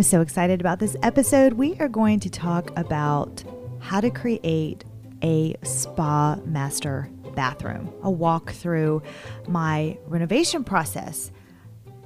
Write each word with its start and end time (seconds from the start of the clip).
am 0.00 0.04
so 0.04 0.22
excited 0.22 0.62
about 0.62 0.78
this 0.78 0.96
episode. 1.02 1.52
We 1.52 1.76
are 1.78 1.86
going 1.86 2.20
to 2.20 2.30
talk 2.30 2.70
about 2.78 3.44
how 3.80 4.00
to 4.00 4.08
create 4.08 4.82
a 5.22 5.54
spa 5.62 6.36
master 6.46 7.10
bathroom, 7.34 7.92
a 8.02 8.10
walk 8.10 8.50
through 8.52 9.02
my 9.46 9.98
renovation 10.06 10.64
process. 10.64 11.30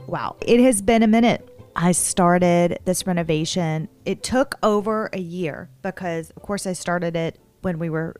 Wow, 0.08 0.34
it 0.40 0.58
has 0.58 0.82
been 0.82 1.04
a 1.04 1.06
minute. 1.06 1.48
I 1.76 1.92
started 1.92 2.80
this 2.84 3.06
renovation. 3.06 3.88
It 4.04 4.24
took 4.24 4.56
over 4.64 5.08
a 5.12 5.20
year 5.20 5.70
because, 5.82 6.30
of 6.30 6.42
course, 6.42 6.66
I 6.66 6.72
started 6.72 7.14
it 7.14 7.38
when 7.62 7.78
we 7.78 7.90
were 7.90 8.16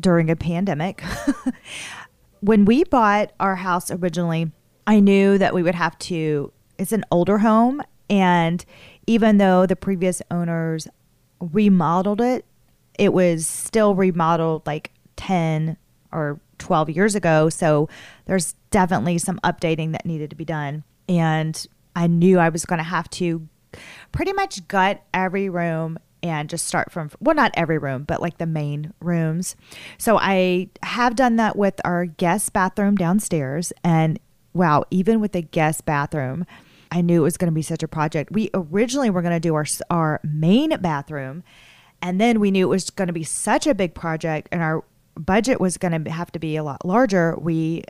during 0.00 0.30
a 0.30 0.36
pandemic. 0.36 1.02
when 2.40 2.64
we 2.64 2.82
bought 2.84 3.32
our 3.38 3.56
house 3.56 3.90
originally, 3.90 4.52
I 4.86 5.00
knew 5.00 5.36
that 5.36 5.52
we 5.52 5.62
would 5.62 5.74
have 5.74 5.98
to, 5.98 6.50
it's 6.78 6.92
an 6.92 7.04
older 7.10 7.36
home. 7.36 7.82
And 8.08 8.64
even 9.08 9.38
though 9.38 9.64
the 9.64 9.74
previous 9.74 10.20
owners 10.30 10.86
remodeled 11.40 12.20
it, 12.20 12.44
it 12.98 13.12
was 13.14 13.46
still 13.46 13.94
remodeled 13.94 14.66
like 14.66 14.92
10 15.16 15.78
or 16.12 16.38
12 16.58 16.90
years 16.90 17.14
ago. 17.14 17.48
So 17.48 17.88
there's 18.26 18.54
definitely 18.70 19.16
some 19.16 19.40
updating 19.42 19.92
that 19.92 20.04
needed 20.04 20.28
to 20.30 20.36
be 20.36 20.44
done. 20.44 20.84
And 21.08 21.66
I 21.96 22.06
knew 22.06 22.38
I 22.38 22.50
was 22.50 22.66
going 22.66 22.78
to 22.78 22.84
have 22.84 23.08
to 23.10 23.48
pretty 24.12 24.34
much 24.34 24.68
gut 24.68 25.02
every 25.14 25.48
room 25.48 25.98
and 26.22 26.50
just 26.50 26.66
start 26.66 26.90
from 26.90 27.10
well 27.20 27.36
not 27.36 27.52
every 27.54 27.78
room 27.78 28.02
but 28.02 28.20
like 28.20 28.38
the 28.38 28.46
main 28.46 28.92
rooms 28.98 29.54
so 29.98 30.18
i 30.18 30.68
have 30.82 31.14
done 31.14 31.36
that 31.36 31.54
with 31.54 31.80
our 31.84 32.06
guest 32.06 32.52
bathroom 32.52 32.96
downstairs 32.96 33.72
and 33.84 34.18
wow 34.52 34.82
even 34.90 35.20
with 35.20 35.30
the 35.30 35.42
guest 35.42 35.84
bathroom 35.84 36.44
i 36.90 37.00
knew 37.00 37.20
it 37.20 37.24
was 37.24 37.36
going 37.36 37.50
to 37.50 37.54
be 37.54 37.62
such 37.62 37.82
a 37.82 37.88
project 37.88 38.30
we 38.32 38.50
originally 38.54 39.10
were 39.10 39.22
going 39.22 39.34
to 39.34 39.40
do 39.40 39.54
our 39.54 39.66
our 39.90 40.20
main 40.24 40.70
bathroom 40.80 41.42
and 42.00 42.20
then 42.20 42.38
we 42.38 42.50
knew 42.50 42.66
it 42.66 42.70
was 42.70 42.90
going 42.90 43.08
to 43.08 43.12
be 43.12 43.24
such 43.24 43.66
a 43.66 43.74
big 43.74 43.94
project 43.94 44.48
and 44.52 44.62
our 44.62 44.84
budget 45.16 45.60
was 45.60 45.76
going 45.76 46.04
to 46.04 46.10
have 46.10 46.30
to 46.30 46.38
be 46.38 46.56
a 46.56 46.62
lot 46.62 46.84
larger 46.84 47.36
we 47.38 47.82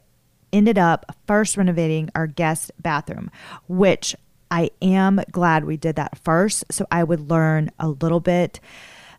ended 0.53 0.79
up 0.79 1.15
first 1.27 1.57
renovating 1.57 2.11
our 2.15 2.27
guest 2.27 2.71
bathroom 2.83 3.31
which 3.67 4.15
I 4.51 4.71
am 4.81 5.21
glad 5.31 5.65
we 5.65 5.77
did 5.77 5.97
that 5.97 6.19
first. 6.19 6.65
So 6.71 6.87
I 6.91 7.05
would 7.05 7.31
learn 7.31 7.71
a 7.79 7.89
little 7.89 8.21
bit 8.21 8.61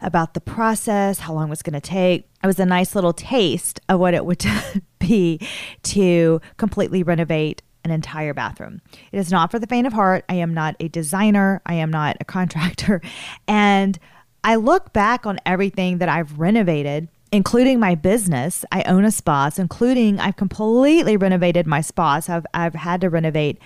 about 0.01 0.33
the 0.33 0.41
process, 0.41 1.19
how 1.19 1.33
long 1.33 1.47
it 1.47 1.49
was 1.49 1.61
going 1.61 1.73
to 1.73 1.81
take. 1.81 2.27
It 2.43 2.47
was 2.47 2.59
a 2.59 2.65
nice 2.65 2.95
little 2.95 3.13
taste 3.13 3.79
of 3.89 3.99
what 3.99 4.13
it 4.13 4.25
would 4.25 4.43
be 4.99 5.39
to 5.83 6.41
completely 6.57 7.03
renovate 7.03 7.61
an 7.89 7.95
entire 7.95 8.33
bathroom. 8.33 8.81
It 9.11 9.17
is 9.17 9.31
not 9.31 9.51
for 9.51 9.59
the 9.59 9.67
faint 9.67 9.87
of 9.87 9.93
heart. 9.93 10.25
I 10.29 10.35
am 10.35 10.53
not 10.53 10.75
a 10.79 10.87
designer, 10.87 11.61
I 11.65 11.75
am 11.75 11.91
not 11.91 12.17
a 12.19 12.25
contractor. 12.25 13.01
And 13.47 13.97
I 14.43 14.55
look 14.55 14.93
back 14.93 15.25
on 15.25 15.39
everything 15.45 15.97
that 15.97 16.09
I've 16.09 16.39
renovated 16.39 17.09
including 17.31 17.79
my 17.79 17.95
business. 17.95 18.65
I 18.71 18.81
own 18.83 19.05
a 19.05 19.11
spa, 19.11 19.49
so 19.49 19.61
including 19.61 20.19
I've 20.19 20.35
completely 20.35 21.17
renovated 21.17 21.67
my 21.67 21.81
spa. 21.81 22.19
So 22.21 22.37
I've, 22.37 22.45
I've 22.55 22.73
had 22.75 23.01
to 23.01 23.09
renovate 23.09 23.59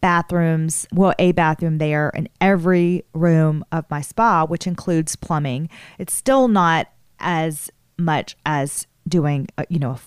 bathrooms, 0.00 0.86
well, 0.92 1.14
a 1.18 1.32
bathroom 1.32 1.78
there 1.78 2.10
in 2.10 2.28
every 2.40 3.04
room 3.14 3.64
of 3.72 3.90
my 3.90 4.00
spa, 4.00 4.44
which 4.46 4.66
includes 4.66 5.16
plumbing. 5.16 5.68
It's 5.98 6.14
still 6.14 6.48
not 6.48 6.88
as 7.18 7.70
much 7.98 8.36
as 8.44 8.86
doing, 9.08 9.48
a, 9.56 9.64
you 9.68 9.78
know, 9.78 9.92
a, 9.92 10.00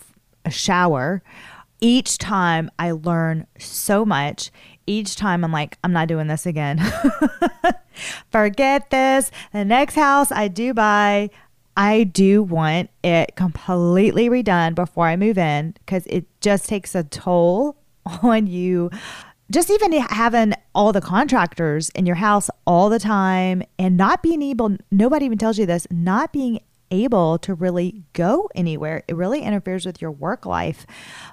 a 0.46 0.52
shower. 0.52 1.24
Each 1.82 2.18
time 2.18 2.70
I 2.78 2.92
learn 2.92 3.48
so 3.58 4.06
much. 4.06 4.52
Each 4.86 5.16
time 5.16 5.44
I'm 5.44 5.52
like, 5.52 5.78
I'm 5.84 5.94
not 5.94 6.08
doing 6.08 6.28
this 6.28 6.46
again. 6.46 6.80
Forget 8.32 8.90
this. 8.90 9.32
The 9.54 9.66
next 9.66 9.96
house 9.96 10.32
I 10.32 10.48
do 10.48 10.74
buy, 10.74 11.30
I 11.78 12.04
do 12.04 12.44
want 12.44 12.90
it 13.04 13.36
completely 13.36 14.30
redone 14.30 14.76
before 14.76 15.08
I 15.08 15.16
move 15.16 15.38
in 15.38 15.74
because 15.80 16.06
it 16.08 16.26
just 16.42 16.68
takes 16.68 16.96
a 16.96 17.04
toll 17.04 17.78
on 18.24 18.48
you 18.48 18.90
just 19.52 19.72
even 19.72 19.94
having 19.94 20.54
all 20.76 20.94
the 20.94 21.02
contractors 21.02 21.90
in 21.92 22.06
your 22.06 22.16
house 22.16 22.50
all 22.68 22.90
the 22.90 23.00
time 23.00 23.64
and 23.80 23.98
not 23.98 24.22
being 24.22 24.42
able, 24.44 24.78
nobody 24.92 25.26
even 25.26 25.38
tells 25.38 25.58
you 25.58 25.66
this, 25.66 25.88
not 25.90 26.32
being 26.32 26.60
able 26.92 27.38
to 27.40 27.54
really 27.54 28.04
go 28.14 28.50
anywhere. 28.56 29.04
It 29.08 29.16
really 29.16 29.42
interferes 29.42 29.86
with 29.86 30.02
your 30.02 30.12
work 30.12 30.46
life 30.46 30.86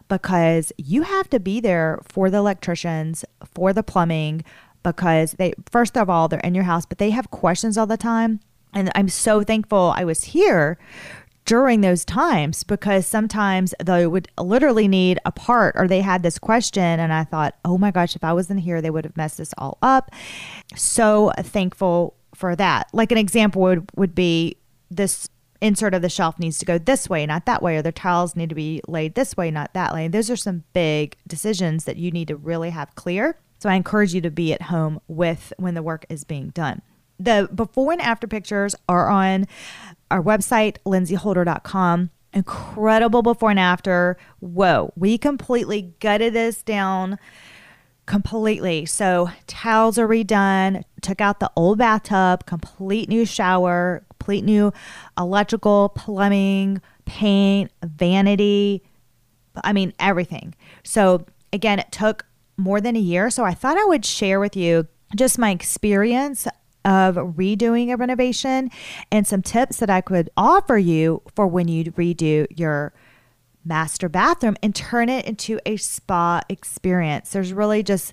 because 0.09 0.73
you 0.77 1.03
have 1.03 1.29
to 1.31 1.41
be 1.41 1.61
there 1.61 2.01
for 2.09 2.31
the 2.31 2.39
electricians, 2.39 3.25
for 3.55 3.73
the 3.73 3.83
plumbing, 3.83 4.45
because 4.83 5.33
they, 5.33 5.55
first 5.71 5.97
of 5.97 6.09
all, 6.09 6.29
they're 6.29 6.41
in 6.41 6.55
your 6.55 6.65
house, 6.65 6.87
but 6.87 6.99
they 6.99 7.11
have 7.11 7.31
questions 7.31 7.77
all 7.77 7.87
the 7.87 7.97
time. 7.97 8.41
And 8.73 8.91
I'm 8.95 9.09
so 9.09 9.43
thankful 9.43 9.93
I 9.97 10.05
was 10.05 10.25
here 10.25 10.79
during 11.47 11.81
those 11.81 12.05
times 12.05 12.65
because 12.65 13.07
sometimes 13.07 13.73
they 13.83 14.07
would 14.07 14.29
literally 14.39 14.89
need 14.89 15.19
a 15.25 15.33
part 15.33 15.75
or 15.79 15.89
they 15.89 16.01
had 16.01 16.23
this 16.23 16.39
question 16.39 17.01
and 17.01 17.13
I 17.13 17.25
thought, 17.25 17.55
"Oh 17.65 17.79
my 17.79 17.91
gosh, 17.91 18.17
if 18.17 18.25
I 18.25 18.33
wasn't 18.33 18.61
here, 18.61 18.83
they 18.83 18.91
would 18.91 19.05
have 19.05 19.17
messed 19.17 19.39
this 19.39 19.55
all 19.57 19.79
up." 19.81 20.11
So 20.75 21.33
thankful 21.39 22.15
for 22.35 22.55
that. 22.57 22.89
Like 22.93 23.13
an 23.13 23.19
example 23.19 23.63
would 23.63 23.89
would 23.97 24.15
be 24.15 24.57
this 24.91 25.29
insert 25.61 25.95
of 25.95 26.03
the 26.03 26.09
shelf 26.09 26.39
needs 26.39 26.59
to 26.59 26.65
go 26.65 26.79
this 26.79 27.09
way, 27.09 27.27
not 27.27 27.47
that 27.47 27.63
way, 27.63 27.77
or 27.77 27.83
the 27.83 27.93
tiles 27.93 28.37
need 28.37 28.49
to 28.49 28.55
be 28.55 28.81
laid 28.87 29.15
this 29.15 29.37
way, 29.37 29.51
not 29.51 29.75
that 29.75 29.95
way. 29.95 30.09
Those 30.09 30.31
are 30.31 30.37
some 30.37 30.65
big 30.73 31.17
decisions 31.27 31.85
that 31.85 31.97
you 31.97 32.11
need 32.11 32.29
to 32.29 32.37
really 32.37 32.71
have 32.71 32.95
clear. 32.95 33.39
So 33.59 33.69
I 33.69 33.75
encourage 33.75 34.15
you 34.15 34.21
to 34.21 34.31
be 34.31 34.53
at 34.53 34.63
home 34.63 35.01
with 35.09 35.53
when 35.57 35.75
the 35.75 35.83
work 35.83 36.05
is 36.09 36.25
being 36.25 36.51
done. 36.51 36.83
The 37.19 37.49
before 37.55 37.93
and 37.93 38.03
after 38.03 38.27
pictures 38.27 38.75
are 38.89 39.09
on 39.09 39.47
our 40.11 40.23
website, 40.23 40.77
lindsayholder.com. 40.85 42.11
Incredible 42.35 43.23
before 43.23 43.51
and 43.51 43.59
after. 43.59 44.19
Whoa, 44.41 44.93
we 44.95 45.17
completely 45.17 45.95
gutted 46.01 46.35
this 46.35 46.63
down 46.63 47.19
completely. 48.05 48.87
So 48.87 49.31
towels 49.47 49.99
are 49.99 50.07
redone, 50.07 50.83
took 51.01 51.21
out 51.21 51.41
the 51.41 51.51
old 51.57 51.79
bathtub, 51.79 52.47
complete 52.47 53.09
new 53.09 53.25
shower, 53.25 54.05
complete 54.27 54.45
new 54.45 54.73
electrical, 55.17 55.91
plumbing, 55.91 56.83
paint, 57.05 57.71
vanity. 57.85 58.83
I 59.63 59.73
mean, 59.73 59.93
everything. 60.01 60.53
So 60.83 61.27
again, 61.53 61.79
it 61.79 61.93
took 61.93 62.27
more 62.57 62.81
than 62.81 62.97
a 62.97 63.01
year. 63.01 63.31
So 63.31 63.45
I 63.45 63.55
thought 63.55 63.79
I 63.79 63.85
would 63.85 64.05
share 64.05 64.41
with 64.41 64.57
you 64.57 64.89
just 65.15 65.39
my 65.39 65.53
experience 65.53 66.49
of 66.85 67.15
redoing 67.15 67.93
a 67.93 67.97
renovation 67.97 68.73
and 69.13 69.29
some 69.29 69.43
tips 69.43 69.77
that 69.77 69.91
I 69.91 70.01
could 70.01 70.29
offer 70.37 70.77
you 70.77 71.23
for 71.37 71.47
when 71.47 71.69
you 71.69 71.85
redo 71.93 72.47
your 72.51 72.93
master 73.65 74.09
bathroom 74.09 74.57
and 74.61 74.75
turn 74.75 75.09
it 75.09 75.25
into 75.25 75.61
a 75.65 75.77
spa 75.77 76.41
experience. 76.49 77.31
There's 77.31 77.53
really 77.53 77.85
just 77.85 78.13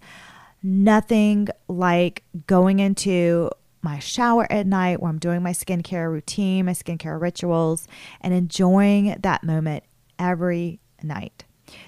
nothing 0.61 1.47
like 1.67 2.21
going 2.45 2.79
into 2.79 3.49
my 3.83 3.99
shower 3.99 4.51
at 4.51 4.65
night 4.65 5.01
where 5.01 5.09
I'm 5.09 5.19
doing 5.19 5.43
my 5.43 5.51
skincare 5.51 6.11
routine, 6.11 6.65
my 6.65 6.71
skincare 6.71 7.19
rituals, 7.19 7.87
and 8.21 8.33
enjoying 8.33 9.15
that 9.21 9.43
moment 9.43 9.83
every 10.17 10.79
night. 11.01 11.43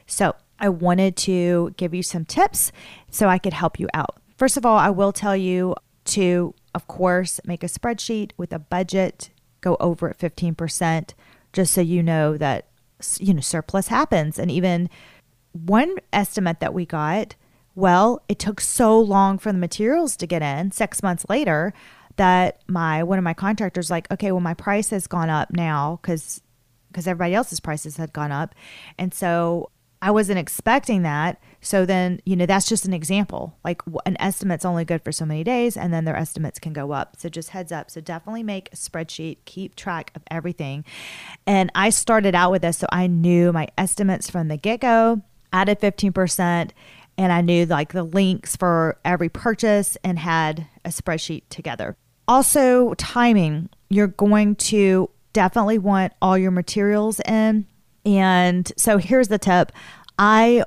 So, 0.06 0.36
I 0.58 0.70
wanted 0.70 1.18
to 1.18 1.74
give 1.76 1.94
you 1.94 2.02
some 2.02 2.24
tips 2.24 2.72
so 3.12 3.28
I 3.28 3.40
could 3.40 3.52
help 3.52 3.78
you 3.78 3.90
out. 3.94 4.16
First 4.38 4.56
of 4.56 4.66
all, 4.66 4.78
I 4.78 4.90
will 4.90 5.12
tell 5.12 5.36
you 5.36 5.76
to 6.06 6.54
of 6.76 6.88
course, 6.88 7.40
make 7.46 7.64
a 7.64 7.68
spreadsheet 7.68 8.32
with 8.36 8.52
a 8.52 8.60
budget, 8.60 9.30
go 9.62 9.78
over 9.80 10.10
at 10.10 10.20
15%, 10.20 11.14
just 11.54 11.74
so 11.74 11.80
you 11.80 12.04
know 12.04 12.36
that, 12.36 12.68
you 13.18 13.34
know, 13.34 13.40
surplus 13.40 13.88
happens. 13.88 14.38
And 14.38 14.52
even 14.52 14.90
one 15.54 15.96
estimate 16.12 16.60
that 16.60 16.74
we 16.74 16.86
got, 16.86 17.36
well, 17.76 18.24
it 18.28 18.40
took 18.40 18.62
so 18.62 19.00
long 19.00 19.38
for 19.38 19.52
the 19.52 19.58
materials 19.58 20.16
to 20.18 20.28
get 20.28 20.42
in, 20.42 20.72
six 20.72 21.04
months 21.04 21.26
later, 21.30 21.74
that 22.16 22.62
my 22.68 23.04
one 23.04 23.18
of 23.18 23.24
my 23.24 23.34
contractors 23.34 23.92
like, 23.92 24.10
okay, 24.12 24.32
well, 24.32 24.42
my 24.42 24.54
price 24.54 24.90
has 24.90 25.08
gone 25.08 25.30
up 25.30 25.52
now 25.52 26.00
because 26.02 26.42
because 26.88 27.08
everybody 27.08 27.36
else's 27.36 27.60
prices 27.60 27.98
had 27.98 28.14
gone 28.14 28.32
up, 28.32 28.56
and 28.98 29.14
so 29.14 29.70
I 30.02 30.12
wasn't 30.12 30.40
expecting 30.40 31.02
that. 31.02 31.42
So 31.62 31.86
then, 31.86 32.22
you 32.26 32.36
know, 32.36 32.46
that's 32.46 32.70
just 32.70 32.86
an 32.86 32.94
example. 32.94 33.58
Like 33.64 33.82
an 34.06 34.16
estimate's 34.20 34.64
only 34.64 34.86
good 34.86 35.04
for 35.04 35.12
so 35.12 35.26
many 35.26 35.44
days, 35.44 35.76
and 35.76 35.94
then 35.94 36.06
their 36.06 36.16
estimates 36.16 36.60
can 36.60 36.74
go 36.74 36.92
up. 36.92 37.16
So 37.18 37.28
just 37.28 37.50
heads 37.50 37.72
up. 37.72 37.90
So 37.90 38.02
definitely 38.02 38.44
make 38.44 38.70
a 38.72 38.76
spreadsheet, 38.76 39.38
keep 39.46 39.76
track 39.76 40.12
of 40.16 40.22
everything. 40.30 40.86
And 41.48 41.72
I 41.74 41.90
started 41.90 42.36
out 42.36 42.52
with 42.52 42.62
this, 42.62 42.78
so 42.78 42.88
I 42.92 43.08
knew 43.08 43.52
my 43.52 43.68
estimates 43.78 44.30
from 44.30 44.48
the 44.48 44.58
get 44.58 44.82
go, 44.82 45.24
added 45.52 45.80
15%, 45.80 46.72
and 47.18 47.32
I 47.32 47.42
knew 47.42 47.66
like 47.66 47.94
the 47.94 48.04
links 48.04 48.56
for 48.56 48.98
every 49.06 49.30
purchase 49.30 49.98
and 50.04 50.20
had 50.20 50.68
a 50.84 50.90
spreadsheet 50.90 51.44
together. 51.50 51.96
Also, 52.28 52.94
timing. 52.96 53.70
You're 53.90 54.08
going 54.08 54.56
to 54.56 55.10
definitely 55.34 55.78
want 55.78 56.14
all 56.22 56.38
your 56.38 56.52
materials 56.52 57.20
in. 57.22 57.68
And 58.06 58.72
so 58.78 58.98
here's 58.98 59.28
the 59.28 59.38
tip 59.38 59.72
I 60.18 60.64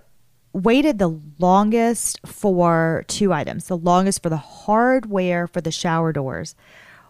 waited 0.53 0.99
the 0.99 1.21
longest 1.39 2.21
for 2.27 3.05
two 3.09 3.33
items, 3.33 3.67
the 3.67 3.77
longest 3.77 4.23
for 4.23 4.29
the 4.29 4.37
hardware 4.37 5.47
for 5.47 5.61
the 5.61 5.71
shower 5.71 6.13
doors. 6.13 6.55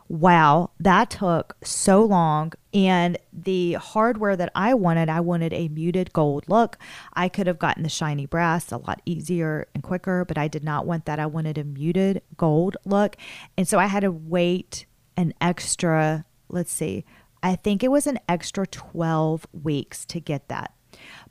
Wow, 0.09 0.71
that 0.81 1.11
took 1.11 1.57
so 1.63 2.03
long. 2.03 2.55
And 2.73 3.19
the 3.31 3.75
hardware 3.75 4.37
that 4.37 4.51
I 4.55 4.73
wanted, 4.73 5.11
I 5.11 5.21
wanted 5.21 5.53
a 5.53 5.69
muted 5.69 6.13
gold 6.15 6.45
look. 6.49 6.79
I 7.13 7.29
could 7.29 7.47
have 7.47 7.59
gotten 7.59 7.83
the 7.83 7.91
shiny 7.91 8.25
brass 8.25 8.73
a 8.73 8.79
lot 8.79 9.03
easier 9.05 9.69
and 9.75 9.83
quicker, 9.83 10.25
but 10.25 10.39
I 10.39 10.49
did 10.49 10.65
not 10.65 10.87
want 10.87 11.05
that. 11.05 11.19
I 11.19 11.27
wanted 11.27 11.59
a 11.59 11.65
muted 11.65 12.23
gold 12.39 12.79
look. 12.87 13.17
And 13.59 13.69
so 13.69 13.79
I 13.79 13.87
had 13.87 14.01
to 14.01 14.11
wait 14.11 14.87
an 15.19 15.35
extra, 15.41 16.25
let's 16.49 16.73
see, 16.73 17.05
I 17.43 17.55
think 17.57 17.83
it 17.83 17.91
was 17.91 18.07
an 18.07 18.19
extra 18.29 18.67
12 18.67 19.47
weeks 19.53 20.05
to 20.07 20.21
get 20.21 20.49
that. 20.49 20.73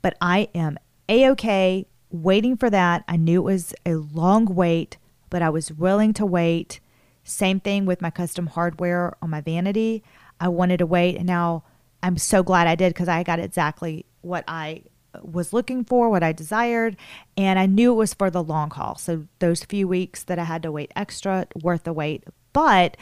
But 0.02 0.16
I 0.20 0.48
am 0.54 0.78
a 1.08 1.28
okay 1.30 1.86
waiting 2.10 2.56
for 2.56 2.70
that. 2.70 3.04
I 3.08 3.16
knew 3.16 3.40
it 3.40 3.52
was 3.52 3.74
a 3.84 3.94
long 3.94 4.44
wait, 4.46 4.98
but 5.30 5.42
I 5.42 5.50
was 5.50 5.72
willing 5.72 6.12
to 6.14 6.24
wait. 6.24 6.80
Same 7.28 7.60
thing 7.60 7.86
with 7.86 8.00
my 8.00 8.10
custom 8.10 8.46
hardware 8.46 9.16
on 9.22 9.30
my 9.30 9.40
vanity. 9.40 10.02
I 10.40 10.48
wanted 10.48 10.78
to 10.78 10.86
wait, 10.86 11.16
and 11.16 11.26
now 11.26 11.64
I'm 12.02 12.16
so 12.16 12.42
glad 12.42 12.66
I 12.66 12.74
did 12.74 12.94
because 12.94 13.08
I 13.08 13.22
got 13.22 13.40
exactly 13.40 14.06
what 14.22 14.44
I 14.48 14.82
was 15.22 15.52
looking 15.52 15.84
for, 15.84 16.10
what 16.10 16.22
I 16.22 16.32
desired, 16.32 16.96
and 17.36 17.58
I 17.58 17.66
knew 17.66 17.92
it 17.92 17.96
was 17.96 18.14
for 18.14 18.30
the 18.30 18.42
long 18.42 18.70
haul. 18.70 18.96
So 18.96 19.26
those 19.40 19.64
few 19.64 19.88
weeks 19.88 20.22
that 20.24 20.38
I 20.38 20.44
had 20.44 20.62
to 20.62 20.72
wait 20.72 20.92
extra, 20.94 21.46
worth 21.62 21.84
the 21.84 21.92
wait. 21.92 22.24
But 22.52 22.96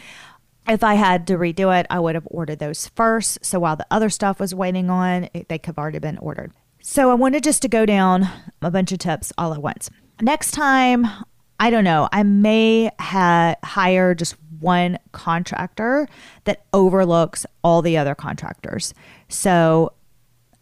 if 0.69 0.82
I 0.82 0.94
had 0.94 1.26
to 1.29 1.34
redo 1.37 1.79
it, 1.79 1.87
I 1.90 2.00
would 2.00 2.14
have 2.14 2.26
ordered 2.31 2.58
those 2.58 2.88
first. 2.88 3.44
So 3.44 3.61
while 3.61 3.76
the 3.76 3.87
other 3.90 4.08
stuff 4.08 4.40
was 4.40 4.55
waiting 4.55 4.90
on, 4.90 5.29
it, 5.34 5.49
they 5.49 5.58
could 5.58 5.67
have 5.75 5.79
already 5.79 5.99
been 5.99 6.19
ordered. 6.19 6.52
So 6.81 7.11
I 7.11 7.14
wanted 7.14 7.44
just 7.44 7.62
to 7.62 7.69
go 7.69 7.84
down 7.84 8.29
a 8.62 8.70
bunch 8.70 8.93
of 8.93 8.99
tips 8.99 9.32
all 9.37 9.52
at 9.52 9.62
once. 9.62 9.90
Next 10.20 10.52
time, 10.52 11.06
I 11.58 11.70
don't 11.70 11.85
know, 11.85 12.08
I 12.12 12.23
may 12.23 12.91
ha- 12.99 13.56
hire 13.64 14.14
just 14.14 14.37
one 14.61 14.99
contractor 15.12 16.08
that 16.44 16.64
overlooks 16.73 17.47
all 17.62 17.82
the 17.82 17.97
other 17.97 18.14
contractors. 18.14 18.94
So 19.29 19.93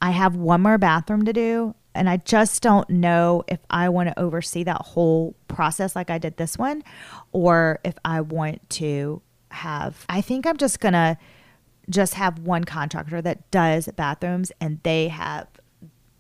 I 0.01 0.11
have 0.11 0.37
one 0.37 0.63
more 0.63 0.79
bathroom 0.79 1.25
to 1.25 1.33
do. 1.33 1.75
And 1.95 2.11
I 2.11 2.17
just 2.19 2.61
don't 2.61 2.91
know 2.91 3.45
if 3.47 3.61
I 3.71 3.89
want 3.89 4.09
to 4.09 4.19
oversee 4.19 4.65
that 4.65 4.83
whole 4.83 5.37
process 5.47 5.95
like 5.95 6.11
I 6.11 6.19
did 6.19 6.37
this 6.37 6.59
one, 6.59 6.83
or 7.31 7.79
if 7.85 7.95
I 8.05 8.21
want 8.21 8.69
to 8.71 9.23
have, 9.53 10.05
I 10.09 10.21
think 10.21 10.45
I'm 10.45 10.57
just 10.57 10.81
going 10.81 10.95
to 10.95 11.17
just 11.89 12.15
have 12.15 12.41
one 12.41 12.65
contractor 12.65 13.23
that 13.23 13.49
does 13.53 13.89
bathrooms 13.95 14.51
and 14.61 14.81
they 14.83 15.07
have, 15.09 15.47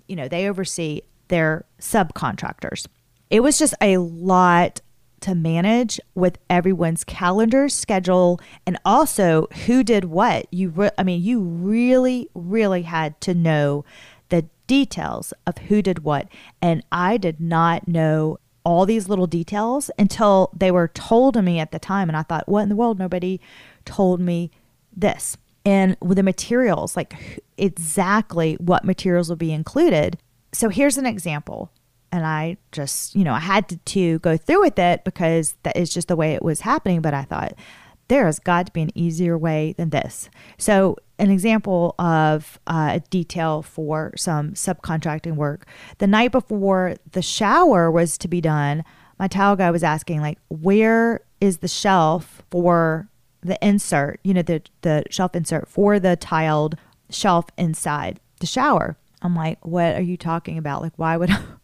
you 0.06 0.14
know, 0.14 0.28
they 0.28 0.48
oversee 0.48 1.00
their 1.26 1.64
subcontractors. 1.80 2.86
It 3.34 3.42
was 3.42 3.58
just 3.58 3.74
a 3.80 3.96
lot 3.96 4.80
to 5.22 5.34
manage 5.34 5.98
with 6.14 6.38
everyone's 6.48 7.02
calendar 7.02 7.68
schedule 7.68 8.40
and 8.64 8.78
also 8.84 9.48
who 9.66 9.82
did 9.82 10.04
what. 10.04 10.46
You 10.52 10.68
re- 10.68 10.92
I 10.96 11.02
mean, 11.02 11.20
you 11.20 11.40
really 11.40 12.30
really 12.36 12.82
had 12.82 13.20
to 13.22 13.34
know 13.34 13.84
the 14.28 14.46
details 14.68 15.34
of 15.48 15.58
who 15.58 15.82
did 15.82 16.04
what 16.04 16.28
and 16.62 16.84
I 16.92 17.16
did 17.16 17.40
not 17.40 17.88
know 17.88 18.38
all 18.64 18.86
these 18.86 19.08
little 19.08 19.26
details 19.26 19.90
until 19.98 20.52
they 20.56 20.70
were 20.70 20.86
told 20.86 21.34
to 21.34 21.42
me 21.42 21.58
at 21.58 21.72
the 21.72 21.80
time. 21.80 22.08
And 22.08 22.16
I 22.16 22.22
thought, 22.22 22.48
what 22.48 22.62
in 22.62 22.68
the 22.68 22.76
world? 22.76 23.00
Nobody 23.00 23.40
told 23.84 24.20
me 24.20 24.52
this. 24.96 25.36
And 25.66 25.96
with 26.00 26.18
the 26.18 26.22
materials, 26.22 26.96
like 26.96 27.40
exactly 27.58 28.54
what 28.60 28.84
materials 28.84 29.28
will 29.28 29.34
be 29.34 29.52
included. 29.52 30.18
So 30.52 30.68
here's 30.68 30.98
an 30.98 31.06
example. 31.06 31.72
And 32.14 32.24
I 32.24 32.58
just, 32.70 33.16
you 33.16 33.24
know, 33.24 33.32
I 33.32 33.40
had 33.40 33.68
to, 33.70 33.76
to 33.76 34.20
go 34.20 34.36
through 34.36 34.60
with 34.60 34.78
it 34.78 35.02
because 35.02 35.56
that 35.64 35.76
is 35.76 35.92
just 35.92 36.06
the 36.06 36.14
way 36.14 36.34
it 36.34 36.44
was 36.44 36.60
happening. 36.60 37.00
But 37.00 37.12
I 37.12 37.24
thought, 37.24 37.54
there 38.06 38.26
has 38.26 38.38
got 38.38 38.66
to 38.66 38.72
be 38.72 38.82
an 38.82 38.96
easier 38.96 39.36
way 39.36 39.74
than 39.76 39.90
this. 39.90 40.30
So, 40.56 40.96
an 41.18 41.32
example 41.32 41.96
of 41.98 42.60
uh, 42.68 42.90
a 42.94 43.00
detail 43.10 43.62
for 43.62 44.12
some 44.16 44.52
subcontracting 44.52 45.34
work 45.34 45.66
the 45.98 46.06
night 46.06 46.30
before 46.30 46.94
the 47.10 47.22
shower 47.22 47.90
was 47.90 48.16
to 48.18 48.28
be 48.28 48.40
done, 48.40 48.84
my 49.18 49.26
tile 49.26 49.56
guy 49.56 49.72
was 49.72 49.82
asking, 49.82 50.20
like, 50.20 50.38
where 50.48 51.20
is 51.40 51.58
the 51.58 51.68
shelf 51.68 52.44
for 52.48 53.08
the 53.40 53.58
insert, 53.60 54.20
you 54.22 54.34
know, 54.34 54.42
the, 54.42 54.62
the 54.82 55.02
shelf 55.10 55.34
insert 55.34 55.66
for 55.66 55.98
the 55.98 56.14
tiled 56.14 56.76
shelf 57.10 57.46
inside 57.58 58.20
the 58.38 58.46
shower? 58.46 58.96
I'm 59.20 59.34
like, 59.34 59.66
what 59.66 59.96
are 59.96 60.02
you 60.02 60.16
talking 60.16 60.58
about? 60.58 60.80
Like, 60.80 60.92
why 60.94 61.16
would 61.16 61.30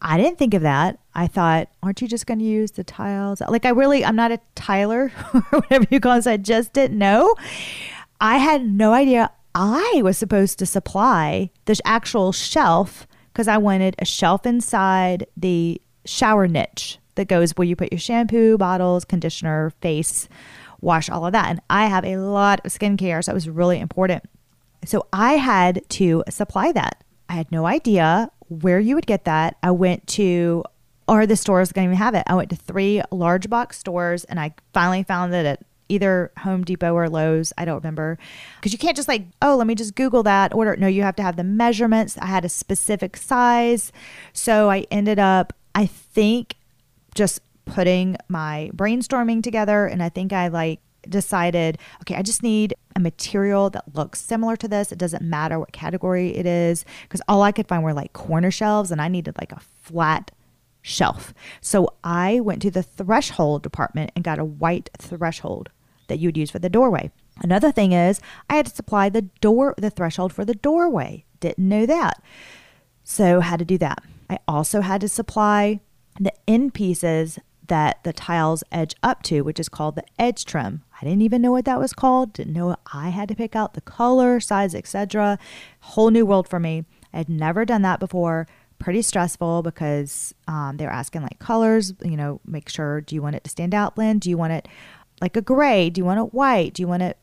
I 0.00 0.16
didn't 0.16 0.38
think 0.38 0.54
of 0.54 0.62
that. 0.62 0.98
I 1.14 1.26
thought, 1.26 1.68
aren't 1.82 2.00
you 2.00 2.08
just 2.08 2.26
going 2.26 2.38
to 2.38 2.44
use 2.44 2.72
the 2.72 2.84
tiles? 2.84 3.40
Like, 3.48 3.64
I 3.64 3.70
really, 3.70 4.04
I'm 4.04 4.16
not 4.16 4.32
a 4.32 4.40
tiler 4.54 5.12
or 5.34 5.40
whatever 5.60 5.86
you 5.90 6.00
call 6.00 6.18
it. 6.18 6.22
So 6.22 6.32
I 6.32 6.36
just 6.36 6.72
didn't 6.72 6.98
know. 6.98 7.34
I 8.20 8.36
had 8.36 8.64
no 8.64 8.92
idea 8.92 9.30
I 9.54 10.00
was 10.04 10.16
supposed 10.16 10.58
to 10.60 10.66
supply 10.66 11.50
the 11.64 11.78
actual 11.84 12.32
shelf 12.32 13.06
because 13.32 13.48
I 13.48 13.58
wanted 13.58 13.96
a 13.98 14.04
shelf 14.04 14.46
inside 14.46 15.26
the 15.36 15.80
shower 16.04 16.46
niche 16.46 16.98
that 17.16 17.28
goes 17.28 17.52
where 17.52 17.66
you 17.66 17.76
put 17.76 17.92
your 17.92 17.98
shampoo, 17.98 18.56
bottles, 18.56 19.04
conditioner, 19.04 19.70
face 19.80 20.28
wash, 20.80 21.10
all 21.10 21.26
of 21.26 21.32
that. 21.32 21.48
And 21.48 21.60
I 21.68 21.86
have 21.86 22.04
a 22.04 22.16
lot 22.16 22.60
of 22.64 22.72
skincare, 22.72 23.22
so 23.22 23.32
it 23.32 23.34
was 23.34 23.48
really 23.48 23.78
important. 23.78 24.24
So 24.84 25.06
I 25.12 25.34
had 25.34 25.82
to 25.90 26.24
supply 26.30 26.72
that. 26.72 27.04
I 27.28 27.34
had 27.34 27.52
no 27.52 27.66
idea 27.66 28.30
where 28.50 28.78
you 28.78 28.94
would 28.94 29.06
get 29.06 29.24
that. 29.24 29.56
I 29.62 29.70
went 29.70 30.06
to, 30.08 30.64
or 31.08 31.26
the 31.26 31.36
stores 31.36 31.72
going 31.72 31.88
to 31.90 31.96
have 31.96 32.14
it. 32.14 32.24
I 32.26 32.34
went 32.34 32.50
to 32.50 32.56
three 32.56 33.00
large 33.10 33.48
box 33.48 33.78
stores 33.78 34.24
and 34.24 34.38
I 34.38 34.54
finally 34.74 35.02
found 35.02 35.32
it 35.32 35.46
at 35.46 35.64
either 35.88 36.30
Home 36.38 36.64
Depot 36.64 36.94
or 36.94 37.08
Lowe's. 37.08 37.52
I 37.56 37.64
don't 37.64 37.76
remember. 37.76 38.18
Because 38.56 38.72
you 38.72 38.78
can't 38.78 38.96
just 38.96 39.08
like, 39.08 39.26
oh, 39.42 39.56
let 39.56 39.66
me 39.66 39.74
just 39.74 39.94
Google 39.94 40.22
that, 40.24 40.54
order. 40.54 40.76
No, 40.76 40.86
you 40.86 41.02
have 41.02 41.16
to 41.16 41.22
have 41.22 41.36
the 41.36 41.44
measurements. 41.44 42.18
I 42.18 42.26
had 42.26 42.44
a 42.44 42.48
specific 42.48 43.16
size. 43.16 43.92
So 44.32 44.70
I 44.70 44.86
ended 44.90 45.18
up, 45.18 45.52
I 45.74 45.86
think, 45.86 46.56
just 47.14 47.40
putting 47.64 48.16
my 48.28 48.70
brainstorming 48.74 49.42
together. 49.42 49.86
And 49.86 50.02
I 50.02 50.08
think 50.08 50.32
I 50.32 50.48
like 50.48 50.80
decided, 51.08 51.78
okay, 52.02 52.14
I 52.14 52.22
just 52.22 52.42
need 52.42 52.74
a 52.96 53.00
material 53.00 53.70
that 53.70 53.94
looks 53.94 54.20
similar 54.20 54.56
to 54.56 54.68
this. 54.68 54.92
It 54.92 54.98
doesn't 54.98 55.22
matter 55.22 55.58
what 55.58 55.72
category 55.72 56.36
it 56.36 56.46
is 56.46 56.84
because 57.02 57.22
all 57.28 57.42
I 57.42 57.52
could 57.52 57.68
find 57.68 57.82
were 57.82 57.94
like 57.94 58.12
corner 58.12 58.50
shelves 58.50 58.90
and 58.90 59.00
I 59.00 59.08
needed 59.08 59.36
like 59.38 59.52
a 59.52 59.60
flat 59.60 60.30
shelf. 60.82 61.34
So 61.60 61.94
I 62.02 62.40
went 62.40 62.62
to 62.62 62.70
the 62.70 62.82
threshold 62.82 63.62
department 63.62 64.12
and 64.14 64.24
got 64.24 64.38
a 64.38 64.44
white 64.44 64.90
threshold 64.98 65.70
that 66.08 66.18
you 66.18 66.28
would 66.28 66.36
use 66.36 66.50
for 66.50 66.58
the 66.58 66.68
doorway. 66.68 67.10
Another 67.42 67.72
thing 67.72 67.92
is 67.92 68.20
I 68.48 68.56
had 68.56 68.66
to 68.66 68.74
supply 68.74 69.08
the 69.08 69.22
door 69.22 69.74
the 69.78 69.90
threshold 69.90 70.32
for 70.32 70.44
the 70.44 70.54
doorway. 70.54 71.24
Didn't 71.38 71.68
know 71.68 71.86
that. 71.86 72.22
So 73.04 73.40
had 73.40 73.58
to 73.60 73.64
do 73.64 73.78
that. 73.78 74.02
I 74.28 74.38
also 74.46 74.80
had 74.82 75.00
to 75.00 75.08
supply 75.08 75.80
the 76.18 76.32
end 76.46 76.74
pieces 76.74 77.38
that 77.68 78.02
the 78.04 78.12
tiles 78.12 78.62
edge 78.72 78.94
up 79.02 79.22
to, 79.22 79.42
which 79.42 79.60
is 79.60 79.68
called 79.68 79.94
the 79.94 80.04
edge 80.18 80.44
trim. 80.44 80.82
I 81.00 81.04
didn't 81.04 81.22
even 81.22 81.40
know 81.40 81.52
what 81.52 81.64
that 81.64 81.78
was 81.78 81.92
called. 81.92 82.34
Didn't 82.34 82.52
know 82.52 82.76
I 82.92 83.08
had 83.08 83.28
to 83.28 83.34
pick 83.34 83.56
out 83.56 83.74
the 83.74 83.80
color, 83.80 84.38
size, 84.40 84.74
etc. 84.74 85.38
Whole 85.80 86.10
new 86.10 86.26
world 86.26 86.46
for 86.48 86.60
me. 86.60 86.84
I 87.12 87.18
had 87.18 87.28
never 87.28 87.64
done 87.64 87.82
that 87.82 88.00
before. 88.00 88.46
Pretty 88.78 89.02
stressful 89.02 89.62
because 89.62 90.34
um, 90.46 90.76
they 90.76 90.84
were 90.84 90.92
asking 90.92 91.22
like 91.22 91.38
colors. 91.38 91.94
You 92.04 92.16
know, 92.16 92.40
make 92.44 92.68
sure. 92.68 93.00
Do 93.00 93.14
you 93.14 93.22
want 93.22 93.36
it 93.36 93.44
to 93.44 93.50
stand 93.50 93.74
out, 93.74 93.96
Lynn? 93.96 94.18
Do 94.18 94.28
you 94.28 94.36
want 94.36 94.52
it 94.52 94.68
like 95.20 95.36
a 95.36 95.42
gray? 95.42 95.90
Do 95.90 96.00
you 96.00 96.04
want 96.04 96.20
it 96.20 96.34
white? 96.34 96.74
Do 96.74 96.82
you 96.82 96.88
want 96.88 97.02
it 97.02 97.18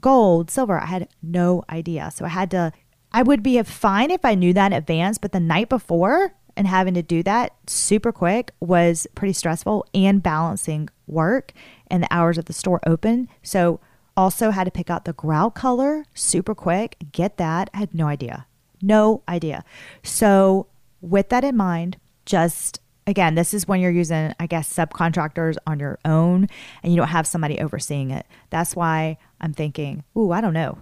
gold, 0.00 0.50
silver? 0.50 0.78
I 0.78 0.86
had 0.86 1.08
no 1.22 1.64
idea. 1.70 2.10
So 2.14 2.24
I 2.24 2.28
had 2.28 2.50
to. 2.50 2.72
I 3.12 3.22
would 3.22 3.42
be 3.42 3.62
fine 3.62 4.10
if 4.10 4.24
I 4.24 4.34
knew 4.34 4.52
that 4.52 4.72
in 4.72 4.78
advance, 4.78 5.18
but 5.18 5.32
the 5.32 5.40
night 5.40 5.68
before, 5.68 6.34
and 6.56 6.66
having 6.66 6.94
to 6.94 7.02
do 7.02 7.22
that 7.22 7.52
super 7.66 8.12
quick 8.12 8.50
was 8.60 9.06
pretty 9.14 9.32
stressful 9.32 9.86
and 9.94 10.22
balancing 10.22 10.88
work 11.06 11.52
and 11.88 12.02
the 12.02 12.12
hours 12.12 12.38
of 12.38 12.46
the 12.46 12.52
store 12.52 12.80
open. 12.86 13.28
So 13.42 13.80
also 14.16 14.50
had 14.50 14.64
to 14.64 14.70
pick 14.70 14.90
out 14.90 15.04
the 15.04 15.12
grout 15.12 15.54
color 15.54 16.04
super 16.14 16.54
quick. 16.54 16.96
Get 17.12 17.36
that. 17.38 17.70
I 17.74 17.78
had 17.78 17.94
no 17.94 18.06
idea. 18.06 18.46
No 18.80 19.22
idea. 19.28 19.64
So 20.02 20.66
with 21.00 21.28
that 21.30 21.44
in 21.44 21.56
mind, 21.56 21.98
just 22.26 22.80
again, 23.06 23.34
this 23.34 23.52
is 23.52 23.68
when 23.68 23.80
you're 23.80 23.90
using, 23.90 24.34
I 24.40 24.46
guess, 24.46 24.72
subcontractors 24.72 25.56
on 25.66 25.78
your 25.78 25.98
own 26.04 26.48
and 26.82 26.92
you 26.92 26.96
don't 26.96 27.08
have 27.08 27.26
somebody 27.26 27.60
overseeing 27.60 28.10
it. 28.10 28.26
That's 28.50 28.74
why 28.74 29.18
I'm 29.40 29.52
thinking, 29.52 30.04
ooh, 30.16 30.32
I 30.32 30.40
don't 30.40 30.54
know. 30.54 30.78